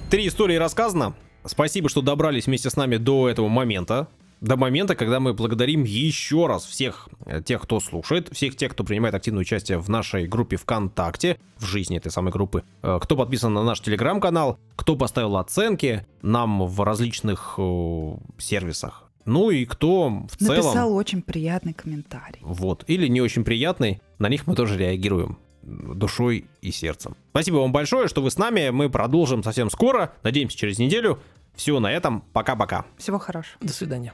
[0.10, 1.16] Три истории рассказано.
[1.46, 4.08] Спасибо, что добрались вместе с нами до этого момента.
[4.44, 8.84] До момента, когда мы благодарим еще раз всех э, тех, кто слушает, всех тех, кто
[8.84, 13.54] принимает активное участие в нашей группе ВКонтакте, в жизни этой самой группы, э, кто подписан
[13.54, 19.10] на наш телеграм-канал, кто поставил оценки нам в различных э, сервисах.
[19.24, 20.58] Ну и кто в целом...
[20.58, 22.42] Написал очень приятный комментарий.
[22.42, 22.84] Вот.
[22.88, 24.02] Или не очень приятный.
[24.20, 27.16] На них мы тоже реагируем душой и сердцем.
[27.30, 28.72] Спасибо вам большое, что вы с нами.
[28.72, 30.12] Мы продолжим совсем скоро.
[30.22, 31.22] Надеемся, через неделю.
[31.56, 32.26] Все на этом.
[32.34, 32.84] Пока-пока.
[32.98, 33.58] Всего хорошего.
[33.62, 34.14] До свидания.